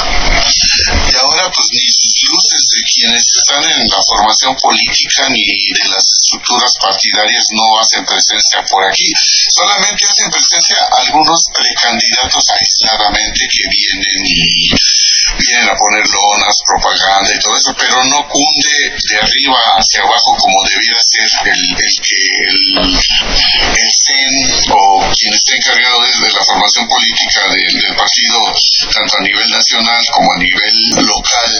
[1.10, 5.86] Y ahora pues ni sus luces de quienes están en la formación política ni de
[5.90, 9.10] las estructuras partidarias no hacen presencia por aquí.
[9.54, 14.70] Solamente hacen presencia algunos precandidatos aisladamente que vienen y
[15.38, 18.78] vienen a poner lonas, propaganda y todo eso, pero no cunde
[19.10, 22.20] de arriba hacia abajo como debiera ser el, el que
[22.50, 24.36] el, el CEN
[24.72, 28.54] o quien esté encargado de, la formación política del partido,
[28.94, 31.52] tanto a nivel nacional como a nivel local,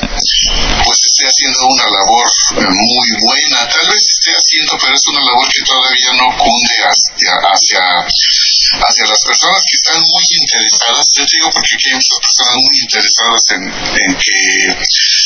[0.84, 3.68] pues esté haciendo una labor muy buena.
[3.70, 9.06] Tal vez esté haciendo, pero es una labor que todavía no cunde hacia, hacia, hacia
[9.06, 11.06] las personas que están muy interesadas.
[11.16, 15.19] Yo te digo porque aquí hay muchas personas muy interesadas en, en que mm,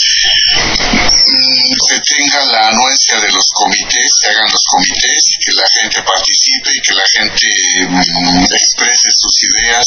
[1.87, 6.69] se tenga la anuencia de los comités, se hagan los comités que la gente participe
[6.73, 7.47] y que la gente
[7.89, 9.85] mm, exprese sus ideas,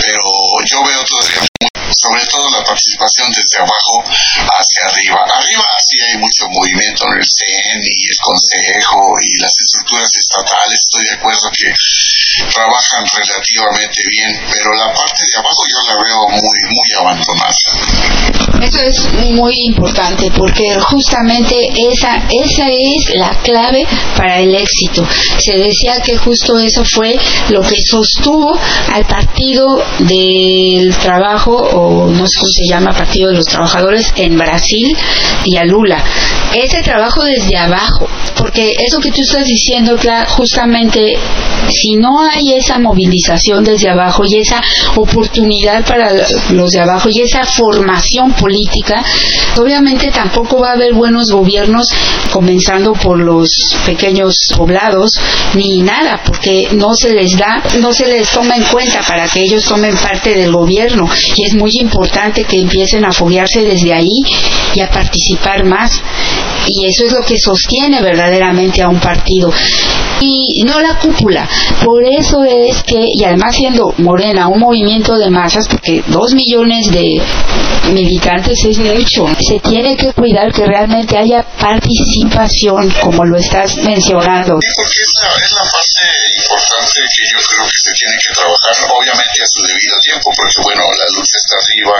[0.00, 0.22] pero
[0.66, 1.48] yo veo todavía
[1.92, 5.24] sobre todo la participación desde abajo hacia arriba.
[5.28, 10.80] Arriba sí hay mucho movimiento en el CEN y el Consejo y las estructuras estatales,
[10.80, 11.68] estoy de acuerdo que
[12.50, 17.52] trabajan relativamente bien, pero la parte de abajo yo la veo muy, muy abandonada.
[18.62, 21.54] Eso es muy importante porque justamente
[21.90, 23.86] esa, esa es la clave
[24.16, 25.06] para el éxito.
[25.38, 27.18] Se decía que justo eso fue
[27.50, 28.58] lo que sostuvo
[28.92, 29.66] al Partido
[30.00, 34.96] del Trabajo, o no sé cómo se llama, Partido de los Trabajadores en Brasil
[35.44, 36.02] y a Lula.
[36.54, 39.96] Ese trabajo desde abajo, porque eso que tú estás diciendo,
[40.28, 41.14] justamente
[41.68, 44.60] si no hay esa movilización desde abajo y esa
[44.96, 46.12] oportunidad para
[46.50, 49.02] los de abajo y esa formación política,
[49.56, 51.88] obviamente tampoco va a haber buenos gobiernos
[52.32, 53.48] comenzando por los
[53.84, 55.12] pequeños poblados
[55.54, 59.42] ni nada, porque no se les da, no se les toma en cuenta para que
[59.42, 61.08] ellos tomen parte del gobierno.
[61.36, 64.22] Y es muy importante que empiecen a foguearse desde ahí
[64.74, 66.02] y a participar más.
[66.66, 69.52] Y eso es lo que sostiene verdaderamente a un partido.
[70.20, 71.48] Y no la cúpula.
[71.84, 76.90] Por eso es que, y además siendo Morena un movimiento de masas, porque dos millones
[76.92, 77.20] de
[77.92, 84.58] militantes es se tiene que cuidar que realmente haya participación, como lo estás mencionando.
[84.60, 86.04] Sí, porque es la, es la parte
[86.36, 90.58] importante que yo creo que se tiene que trabajar, obviamente a su debido tiempo, porque
[90.62, 91.98] bueno, la lucha está arriba,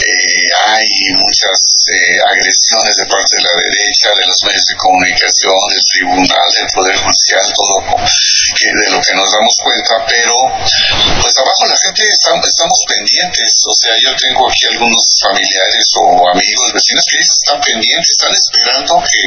[0.00, 0.88] eh, hay
[1.20, 1.58] muchas
[1.90, 6.68] eh, agresiones de parte de la derecha, de los medios de comunicación, del tribunal, del
[6.74, 7.76] Poder Judicial, todo
[8.56, 10.34] que de lo que nos damos cuenta, pero
[11.20, 16.21] pues abajo la gente está, estamos pendientes, o sea, yo tengo aquí algunos familiares o
[16.30, 19.22] amigos, vecinos que están pendientes, están esperando que,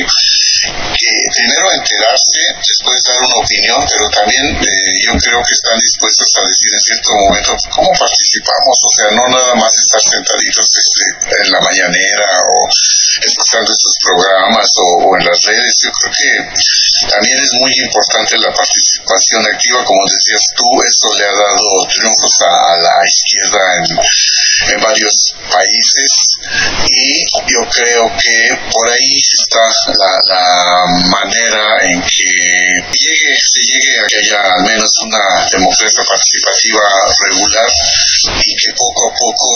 [1.35, 6.47] primero enterarse, después dar una opinión, pero también eh, yo creo que están dispuestos a
[6.47, 11.05] decir en cierto momento cómo participamos, o sea, no nada más estar sentaditos este,
[11.43, 12.55] en la mañanera o
[13.23, 16.31] escuchando estos programas o, en las redes, yo creo que
[17.11, 22.33] también es muy importante la participación activa, como decías tú, esto le ha dado triunfos
[22.41, 23.61] a, la izquierda
[24.71, 25.13] en varios
[25.51, 26.11] países
[26.91, 28.37] y yo creo que
[28.71, 29.65] por ahí está
[29.97, 32.29] la, manera en que
[32.93, 36.81] llegue, se llegue a que haya al menos una democracia participativa
[37.25, 37.69] regular
[38.45, 39.47] y que poco a poco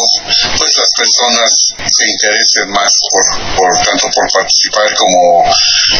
[0.57, 1.49] pues las personas
[1.85, 3.23] se interesen más por,
[3.55, 5.43] por tanto por participar como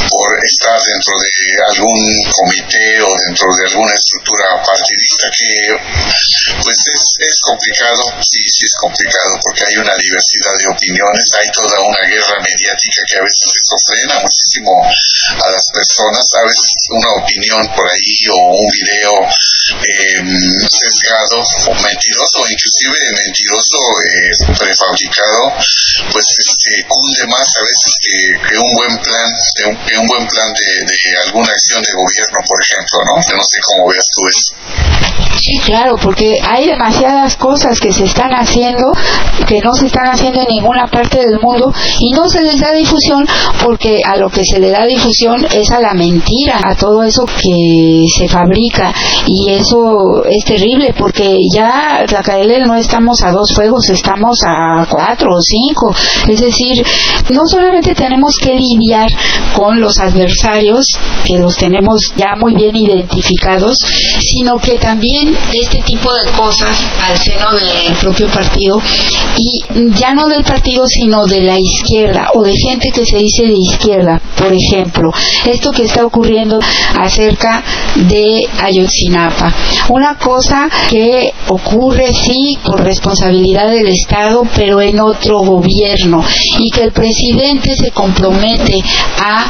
[0.09, 1.31] por estar dentro de
[1.73, 1.99] algún
[2.31, 5.51] comité o dentro de alguna estructura partidista que
[6.61, 11.47] pues es, es complicado, sí, sí es complicado porque hay una diversidad de opiniones, hay
[11.51, 16.67] toda una guerra mediática que a veces eso frena muchísimo a las personas, a veces
[16.89, 20.19] una opinión por ahí o un video eh,
[20.69, 25.53] sesgado o mentiroso, inclusive mentiroso eh, prefabricado,
[26.11, 29.29] pues este, cunde más a veces que, un buen plan,
[29.85, 33.15] que un buen plan de, alguna acción de gobierno, por ejemplo, ¿no?
[33.15, 35.18] No sé cómo veas tú eso.
[35.41, 38.91] Sí, claro, porque hay demasiadas cosas que se están haciendo
[39.47, 42.73] que no se están haciendo en ninguna parte del mundo y no se les da
[42.73, 43.25] difusión
[43.63, 47.25] porque a lo que se le da difusión es a la mentira, a todo eso
[47.25, 48.93] que se fabrica
[49.27, 54.85] y eso es terrible porque ya la KL no estamos a dos fuegos, estamos a
[54.89, 55.93] cuatro o cinco.
[56.27, 56.85] Es decir,
[57.29, 59.09] no solamente tenemos que lidiar
[59.55, 60.85] con los adversarios,
[61.25, 63.77] que los tenemos ya muy bien identificados,
[64.19, 68.81] sino que también este tipo de cosas al seno del propio partido
[69.37, 69.63] y
[69.95, 73.53] ya no del partido sino de la izquierda o de gente que se dice de
[73.53, 75.11] izquierda por ejemplo
[75.45, 76.59] esto que está ocurriendo
[76.99, 77.63] acerca
[77.95, 79.53] de Ayotzinapa.
[79.89, 86.23] Una cosa que ocurre sí por responsabilidad del Estado pero en otro gobierno
[86.59, 88.81] y que el presidente se compromete
[89.21, 89.49] a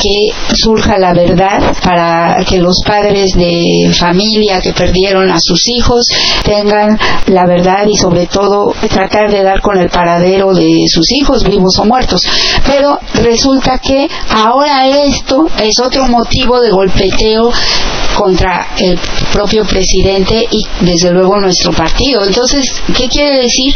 [0.00, 6.06] que surja la verdad para que los padres de familia que perdieron a sus hijos
[6.44, 11.44] tengan la verdad y sobre todo tratar de dar con el paradero de sus hijos
[11.44, 12.22] vivos o muertos.
[12.66, 17.50] Pero resulta que ahora esto es otro motivo de golpeteo
[18.16, 18.98] contra el
[19.32, 22.24] propio presidente y desde luego nuestro partido.
[22.24, 23.74] Entonces, ¿qué quiere decir?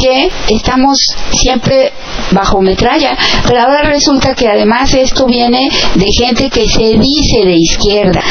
[0.00, 0.98] Que estamos
[1.32, 1.92] siempre
[2.30, 7.56] bajo metralla, pero ahora resulta que además esto viene de gente que se dice de
[7.56, 8.22] izquierda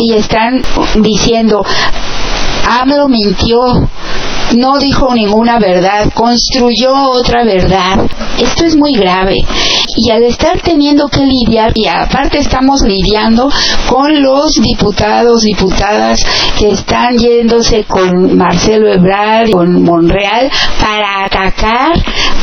[0.00, 0.62] y están
[0.96, 1.64] diciendo
[2.66, 3.58] AMLO mintió,
[4.56, 8.06] no dijo ninguna verdad, construyó otra verdad.
[8.38, 9.36] Esto es muy grave.
[9.96, 13.48] Y al estar teniendo que lidiar, y aparte estamos lidiando
[13.88, 16.20] con los diputados, diputadas
[16.58, 20.50] que están yéndose con Marcelo Ebrard, con Monreal,
[20.80, 21.92] para atacar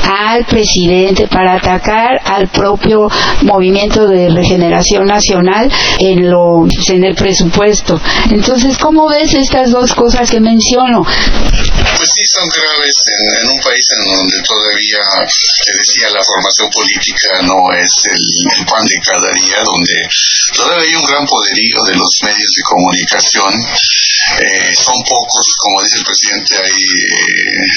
[0.03, 3.07] al presidente, para atacar al propio
[3.43, 7.99] movimiento de regeneración nacional en lo en el presupuesto.
[8.31, 11.03] Entonces, ¿cómo ves estas dos cosas que menciono?
[11.03, 12.95] Pues sí, son graves
[13.41, 14.97] en, un país en donde todavía,
[15.65, 20.09] te decía, la formación política no es el, pan de cada día, donde
[20.55, 23.53] todavía hay un gran poderío de los medios de comunicación.
[24.39, 27.69] Eh, son pocos, como dice el presidente, hay eh,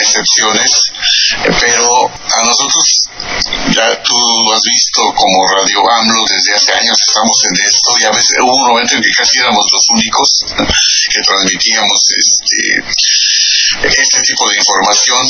[0.00, 0.70] excepciones,
[1.60, 2.84] pero a nosotros,
[3.70, 4.16] ya tú
[4.52, 8.54] has visto como Radio AMLO, desde hace años estamos en esto, y a veces hubo
[8.54, 10.28] un momento en que casi éramos los únicos
[11.12, 12.54] que transmitíamos este
[13.82, 15.22] este tipo de información.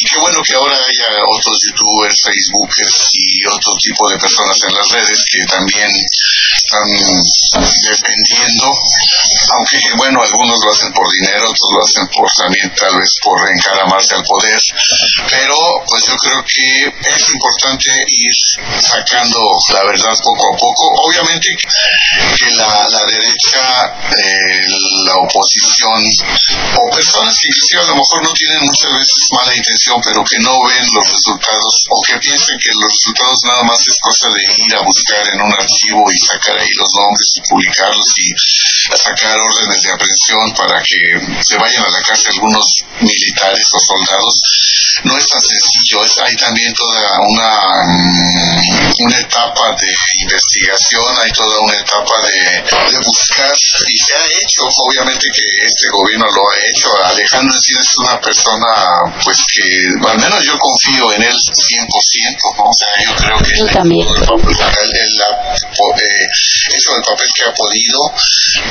[0.00, 4.74] Y qué bueno que ahora haya otros youtubers, facebookers y otro tipo de personas en
[4.74, 5.90] las redes que también
[6.54, 8.66] están defendiendo
[9.56, 13.38] aunque bueno algunos lo hacen por dinero otros lo hacen por también tal vez por
[13.48, 14.60] encaramarse al poder
[15.30, 15.54] pero
[15.88, 18.32] pues yo creo que es importante ir
[18.80, 19.38] sacando
[19.72, 20.84] la verdad poco a poco.
[21.08, 23.62] Obviamente que la, la derecha
[24.10, 24.66] eh,
[25.06, 26.00] la oposición
[26.76, 30.52] o personas que a lo mejor no tienen muchas veces mala intención, pero que no
[30.66, 34.74] ven los resultados o que piensan que los resultados nada más es cosa de ir
[34.76, 38.28] a buscar en un archivo y sacar ahí los nombres y publicarlos y
[38.96, 40.98] sacar órdenes de aprehensión para que
[41.40, 42.66] se vayan a la cárcel algunos
[43.00, 44.40] militares o soldados.
[45.04, 47.52] No es tan sencillo, es, hay también toda una,
[47.86, 49.90] mm, una etapa de
[50.22, 53.52] investigación, hay toda una etapa de, de buscar
[53.88, 58.68] y se ha hecho, obviamente que este gobierno lo ha hecho, Alejandro es una persona
[59.22, 59.64] pues que
[60.08, 61.88] al menos yo confío en él 100%,
[62.56, 62.64] ¿no?
[62.64, 64.06] O sea, yo creo que yo también.
[65.92, 66.26] Eh,
[66.72, 67.98] eso del papel que ha podido,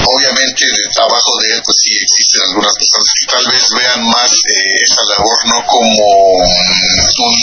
[0.08, 4.32] obviamente de, abajo de él pues sí existen algunas personas que tal vez vean más
[4.32, 6.06] eh, labor no como
[6.36, 7.38] un,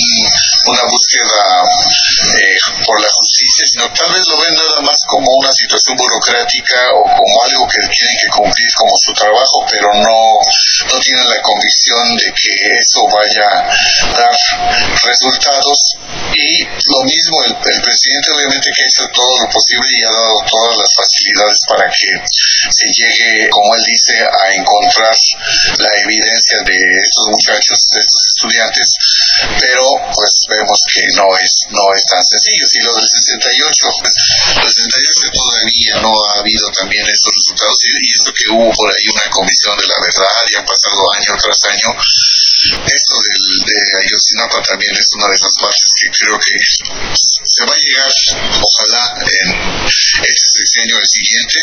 [0.66, 1.42] una búsqueda
[2.38, 6.90] eh, por la justicia, sino tal vez lo ven nada más como una situación burocrática
[6.94, 10.18] o como algo que tienen que cumplir como su trabajo, pero no,
[10.90, 14.36] no tienen la convicción de que eso vaya a dar
[15.04, 15.78] resultados.
[16.34, 20.36] Y lo mismo el, presidente obviamente que ha hecho todo lo posible y ha dado
[20.50, 22.10] todas las facilidades para que
[22.70, 25.14] se llegue como él dice a encontrar
[25.78, 28.86] la evidencia de estos muchachos de estos estudiantes.
[29.60, 29.84] Pero
[30.14, 32.66] pues vemos que no es no es tan sencillo.
[32.66, 34.12] Si lo del 68 pues
[34.56, 39.04] el 68 todavía no ha habido también estos resultados y, eso que hubo por ahí
[39.12, 41.88] una comisión de la verdad y han pasado año tras año
[42.58, 46.56] esto del, de Ayotzinapa también es una de esas partes que creo que
[47.44, 48.10] se va a llegar,
[48.60, 51.58] ojalá, en este sexenio el siguiente,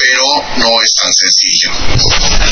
[0.00, 0.24] pero
[0.58, 1.70] no es tan sencillo.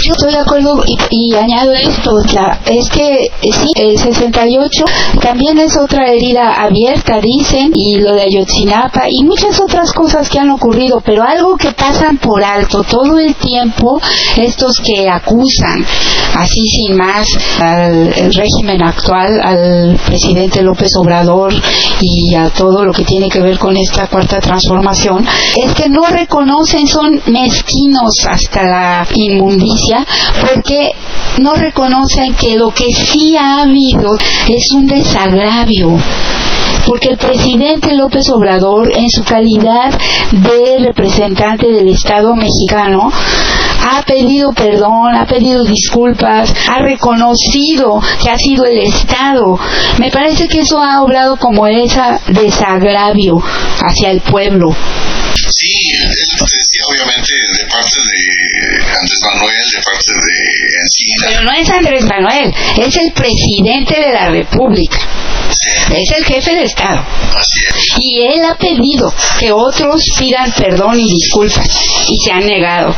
[0.04, 2.18] Yo estoy de acuerdo y, añado esto,
[2.66, 4.84] es que sí, el 68
[5.20, 10.38] también es otra herida abierta, dicen, y lo de Ayotzinapa y muchas otras cosas que
[10.38, 14.00] han ocurrido, pero algo que pasan por alto todo el tiempo,
[14.36, 15.84] estos que acusan,
[16.34, 17.26] así sin más,
[17.62, 21.52] al régimen actual, al presidente López Obrador
[22.01, 25.24] y a todo lo que tiene que ver con esta cuarta transformación,
[25.56, 30.05] es que no reconocen, son mezquinos hasta la inmundicia,
[30.40, 30.93] porque
[31.40, 34.14] no reconocen que lo que sí ha habido
[34.48, 35.98] es un desagravio
[36.86, 39.98] porque el presidente López Obrador, en su calidad
[40.32, 43.12] de representante del Estado mexicano,
[43.84, 49.59] ha pedido perdón, ha pedido disculpas, ha reconocido que ha sido el Estado.
[49.98, 53.42] Me parece que eso ha obrado como ese desagravio
[53.80, 54.74] hacia el pueblo.
[55.34, 55.72] Sí,
[56.10, 61.26] eso te decía obviamente de parte de Andrés Manuel, de parte de Encina.
[61.26, 64.98] Pero no es Andrés Manuel, es el presidente de la República.
[65.94, 67.01] Es el jefe de Estado.
[67.36, 67.98] Así es.
[68.01, 71.69] Y él ha pedido que otros pidan perdón y disculpas
[72.09, 72.94] y se han negado.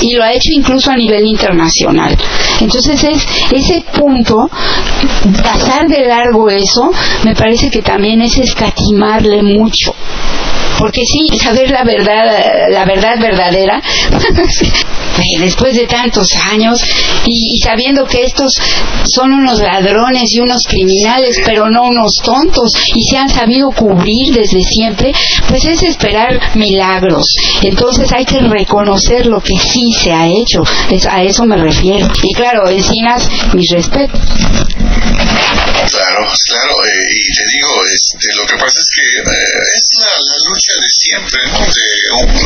[0.00, 2.16] Y lo ha hecho incluso a nivel internacional.
[2.60, 4.48] Entonces es ese punto,
[5.42, 6.90] pasar de largo eso,
[7.24, 9.94] me parece que también es escatimarle mucho
[10.78, 13.80] porque sí, saber la verdad, la verdad verdadera,
[15.40, 16.82] después de tantos años
[17.26, 18.52] y, sabiendo que estos
[19.04, 24.34] son unos ladrones y unos criminales, pero no unos tontos y se han sabido cubrir
[24.34, 25.12] desde siempre,
[25.48, 27.24] pues es esperar milagros.
[27.62, 30.62] Entonces hay que reconocer lo que sí se ha hecho,
[31.10, 32.06] a eso me refiero.
[32.22, 34.20] Y claro, Encinas, mis respetos.
[38.14, 40.14] Este, lo que pasa es que eh, es la,
[40.46, 41.58] lucha de siempre, ¿no?
[41.66, 41.86] De,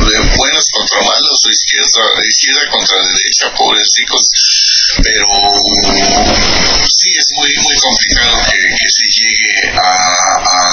[0.08, 4.22] de buenos contra malos, de izquierda, izquierda contra derecha, pobres ricos,
[5.02, 5.26] pero
[6.88, 9.92] sí es muy muy complicado que, que se llegue a,
[10.40, 10.68] a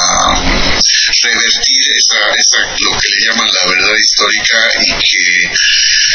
[1.23, 5.25] revertir esa, esa, lo que le llaman la verdad histórica y que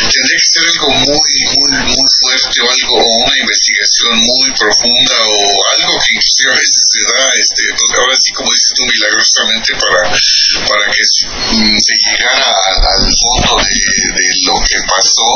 [0.08, 5.16] tendría que ser algo muy, muy, muy fuerte o algo, o una investigación muy profunda
[5.28, 5.38] o
[5.76, 8.16] algo que inclusive a veces se da, este, pues ahora
[8.86, 13.74] milagrosamente para, para que mm, se llegara al fondo de,
[14.14, 15.28] de lo que pasó.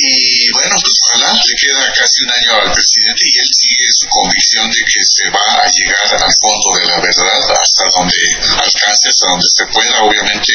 [0.00, 4.06] Y bueno, pues ojalá le queda casi un año al presidente y él sigue su
[4.08, 8.16] convicción de que se va a llegar al fondo de la verdad hasta donde
[8.58, 10.02] alcance, hasta donde se pueda.
[10.02, 10.52] Obviamente,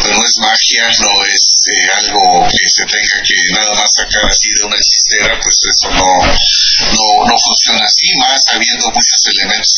[0.00, 4.24] pues no es magia, no es eh, algo que se tenga que nada más sacar
[4.26, 9.75] así de una chistera, pues eso no, no, no funciona así, más habiendo muchos elementos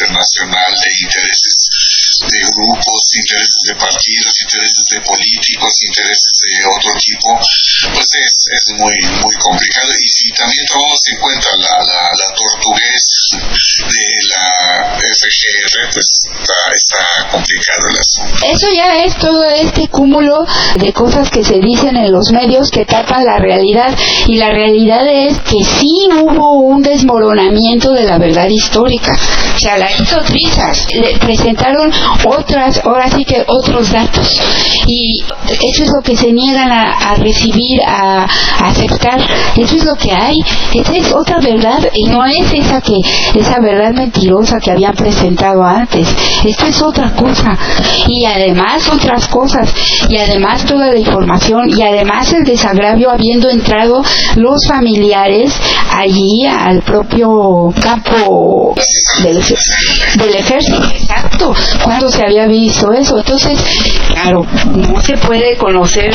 [0.00, 1.68] internacional de intereses
[2.20, 7.28] de grupos, intereses de partidos, intereses de políticos, intereses de otro tipo,
[7.94, 9.88] pues es, es muy, muy complicado.
[10.00, 13.04] Y si también tomamos en cuenta la, la, la tortugués
[13.88, 18.46] de la FGR, pues está, está complicado el asunto.
[18.52, 20.44] Eso ya es todo este cúmulo
[20.76, 23.96] de cosas que se dicen en los medios que tapan la realidad
[24.26, 29.16] y la realidad es que sí hubo un desmoronamiento de la verdad histórica.
[29.60, 30.86] Sea, la hizo trizas.
[30.94, 31.92] Le presentaron
[32.26, 34.40] otras, ahora sí que otros datos.
[34.86, 38.26] Y eso es lo que se niegan a, a recibir, a,
[38.60, 39.20] aceptar.
[39.56, 40.38] Eso es lo que hay.
[40.72, 42.96] Esa es otra verdad y no es esa que,
[43.34, 46.08] esa verdad mentirosa que habían presentado antes.
[46.42, 47.58] Esto es otra cosa.
[48.08, 49.68] Y además otras cosas.
[50.08, 51.68] Y además toda la información.
[51.68, 54.02] Y además el desagravio habiendo entrado
[54.36, 55.52] los familiares
[55.92, 58.74] allí al propio campo
[59.22, 60.82] del, del ejército.
[60.92, 61.54] Exacto.
[61.82, 63.18] Cuando se había visto eso.
[63.18, 63.58] Entonces,
[64.08, 64.44] claro,
[64.74, 66.14] no se puede conocer.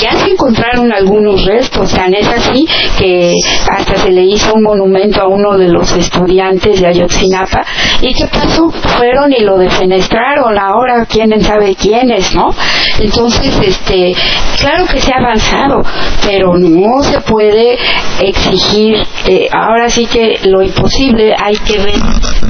[0.00, 2.66] Ya se encontraron algunos restos, tan es así
[2.98, 3.34] que
[3.70, 7.64] hasta se le hizo un monumento a uno de los estudiantes de Ayotzinapa.
[8.02, 8.70] ¿Y qué pasó?
[8.70, 10.58] Fueron y lo defenestraron.
[10.58, 12.54] Ahora, quién sabe quiénes, ¿no?
[12.98, 14.14] Entonces, este,
[14.60, 15.82] claro que se ha avanzado,
[16.24, 17.78] pero no se puede
[18.20, 18.96] exigir.
[19.26, 22.00] Eh, ahora sí que lo imposible hay que ver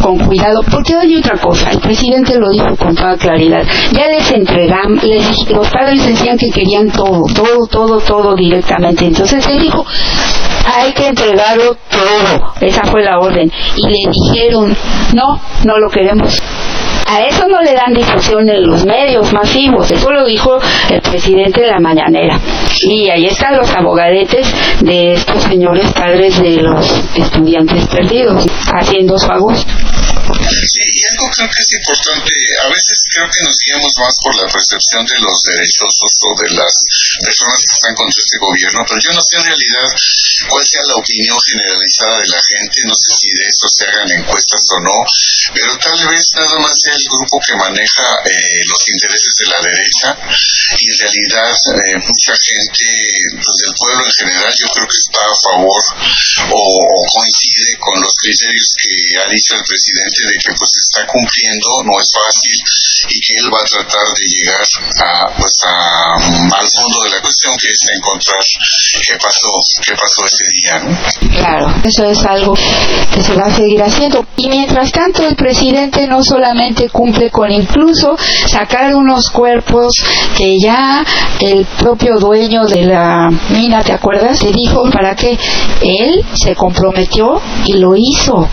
[0.01, 1.71] con cuidado, porque hay otra cosa.
[1.71, 3.63] El presidente lo dijo con toda claridad.
[3.93, 9.07] Ya les entregamos, les, los padres decían que querían todo, todo, todo, todo directamente.
[9.07, 9.85] Entonces él dijo,
[10.77, 12.53] hay que entregarlo todo.
[12.61, 13.51] Esa fue la orden.
[13.77, 14.77] Y le dijeron,
[15.15, 16.41] no, no lo queremos.
[17.11, 20.59] A eso no le dan difusión en los medios masivos, eso lo dijo
[20.91, 22.39] el presidente de la mañanera.
[22.83, 26.87] Y ahí están los abogadetes de estos señores padres de los
[27.17, 29.73] estudiantes perdidos, haciendo su agosto.
[30.29, 34.35] Sí, y algo creo que es importante, a veces creo que nos guiamos más por
[34.37, 36.73] la percepción de los derechosos o de las
[37.25, 39.89] personas que están contra este gobierno, pero yo no sé en realidad
[40.49, 44.11] cuál sea la opinión generalizada de la gente, no sé si de eso se hagan
[44.13, 44.97] encuestas o no,
[45.55, 49.61] pero tal vez nada más sea el grupo que maneja eh, los intereses de la
[49.63, 50.09] derecha
[50.77, 52.87] y en realidad eh, mucha gente
[53.33, 55.83] pues, del pueblo en general yo creo que está a favor
[56.53, 56.61] o,
[57.09, 62.01] coincide con los criterios que ha dicho el presidente de que pues está cumpliendo, no
[62.01, 62.59] es fácil
[63.09, 64.67] y que él va a tratar de llegar
[65.05, 66.15] a, pues a,
[66.59, 68.41] al fondo de la cuestión que es encontrar
[69.07, 70.75] qué pasó, qué pasó ese día.
[70.85, 71.39] ¿no?
[71.39, 72.55] Claro, eso es algo
[73.13, 74.27] que se va a seguir haciendo.
[74.37, 78.17] Y mientras tanto el presidente no solamente cumple con incluso
[78.47, 79.93] sacar unos cuerpos
[80.37, 81.05] que ya
[81.41, 84.39] el propio dueño de la mina, ¿te acuerdas?
[84.39, 85.39] Se dijo para qué
[85.83, 88.49] él se comprometió y lo hizo.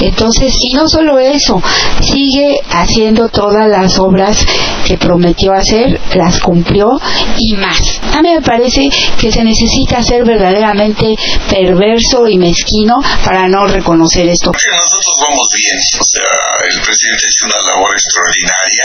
[0.00, 1.62] Entonces, y no solo eso,
[2.00, 4.44] sigue haciendo todas las obras
[4.86, 6.98] que prometió hacer, las cumplió
[7.38, 7.78] y más.
[8.14, 8.88] A mí me parece
[9.18, 11.14] que se necesita ser verdaderamente
[11.48, 14.50] perverso y mezquino para no reconocer esto.
[14.50, 16.30] Nosotros vamos bien, o sea,
[16.70, 18.84] el presidente ha una labor extraordinaria.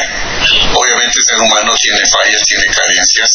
[0.74, 3.32] Obviamente el ser humano tiene fallas, tiene carencias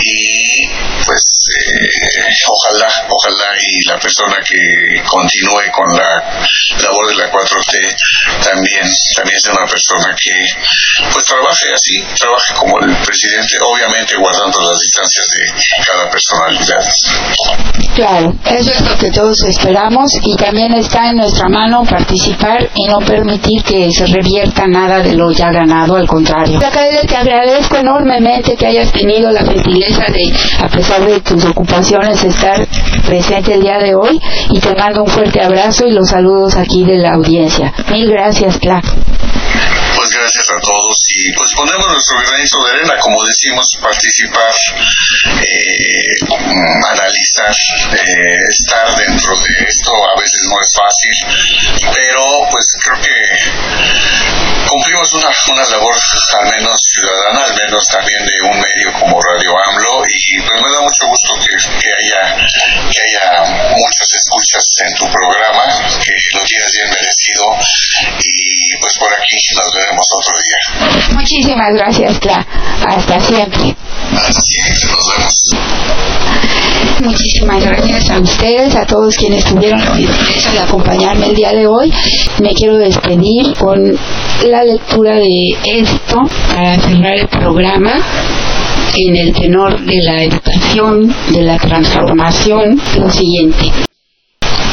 [0.00, 0.68] y
[1.04, 1.22] pues
[1.56, 6.10] eh, ojalá, ojalá y la persona que continúe con la
[6.82, 7.77] labor de la 4T
[8.42, 10.34] también, también sea una persona que
[11.12, 16.84] pues trabaje así, trabaje como el presidente, obviamente guardando las distancias de cada personalidad.
[17.94, 22.86] Claro, eso es lo que todos esperamos y también está en nuestra mano participar y
[22.86, 26.58] no permitir que se revierta nada de lo ya ganado, al contrario.
[26.58, 30.32] Te agradezco enormemente que hayas tenido la gentileza de,
[30.62, 32.66] a pesar de tus ocupaciones, estar
[33.06, 36.84] presente el día de hoy y te mando un fuerte abrazo y los saludos aquí
[36.84, 37.67] de la audiencia.
[37.90, 38.84] Mil gracias, Clark.
[39.96, 44.54] pues gracias a todos y pues ponemos nuestro granito de arena, como decimos, participar,
[45.42, 46.14] eh,
[46.92, 53.16] analizar, eh, estar dentro de esto a veces no es fácil, pero pues creo que
[54.68, 59.50] cumplimos una, una labor al menos ciudadana, al menos también de un medio como Radio
[59.66, 62.36] AMLO y pues me da mucho gusto que, que haya
[62.92, 63.42] que haya
[63.74, 65.27] muchas escuchas en tu programa,
[71.72, 72.46] Gracias, Cla.
[72.86, 73.74] Hasta siempre.
[77.02, 81.66] Muchísimas gracias a ustedes, a todos quienes tuvieron la gentileza de acompañarme el día de
[81.66, 81.92] hoy.
[82.40, 83.96] Me quiero despedir con
[84.46, 87.92] la lectura de esto para cerrar el programa
[88.96, 93.70] en el tenor de la educación, de la transformación, lo siguiente.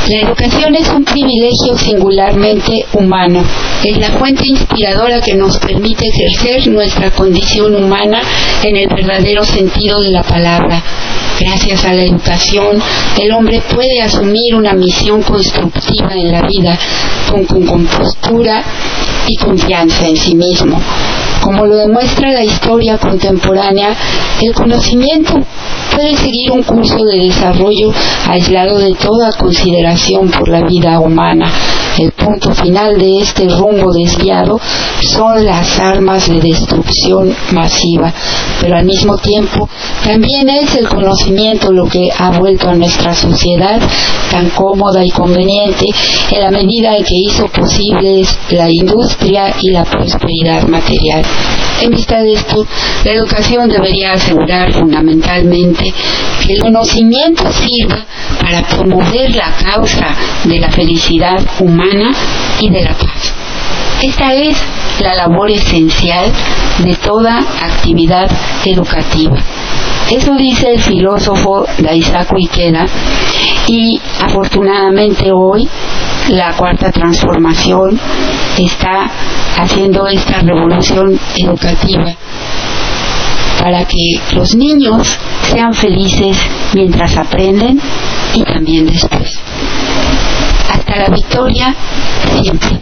[0.07, 3.43] La educación es un privilegio singularmente humano.
[3.85, 8.19] Es la fuente inspiradora que nos permite ejercer nuestra condición humana
[8.63, 10.81] en el verdadero sentido de la palabra.
[11.39, 12.81] Gracias a la educación,
[13.21, 16.75] el hombre puede asumir una misión constructiva en la vida
[17.29, 18.63] con, con compostura
[19.27, 20.81] y confianza en sí mismo.
[21.45, 23.95] Como lo demuestra la historia contemporánea,
[24.41, 25.33] el conocimiento
[25.93, 27.93] puede seguir un curso de desarrollo
[28.27, 31.47] aislado de toda consideración por la vida humana.
[31.99, 34.59] El punto final de este rumbo desviado
[35.01, 38.11] son las armas de destrucción masiva,
[38.59, 39.69] pero al mismo tiempo
[40.03, 43.79] también es el conocimiento lo que ha vuelto a nuestra sociedad
[44.31, 45.85] tan cómoda y conveniente
[46.31, 51.23] en la medida en que hizo posibles la industria y la prosperidad material.
[51.81, 52.65] En vista de esto,
[53.03, 55.93] la educación debería asegurar fundamentalmente
[56.45, 58.05] que el conocimiento sirva
[58.41, 60.07] para promover la causa
[60.45, 62.11] de la felicidad humana
[62.59, 63.33] y de la paz.
[64.01, 64.57] Esta es
[65.01, 66.31] la labor esencial
[66.79, 68.29] de toda actividad
[68.65, 69.37] educativa.
[70.09, 72.85] Eso dice el filósofo Daisaku Ikeda
[73.67, 75.67] y afortunadamente hoy
[76.29, 77.99] la cuarta transformación
[78.57, 79.09] está
[79.57, 82.15] haciendo esta revolución educativa
[83.59, 86.37] para que los niños sean felices
[86.73, 87.79] mientras aprenden
[88.33, 89.39] y también después.
[90.71, 91.73] Hasta la victoria
[92.41, 92.79] siempre.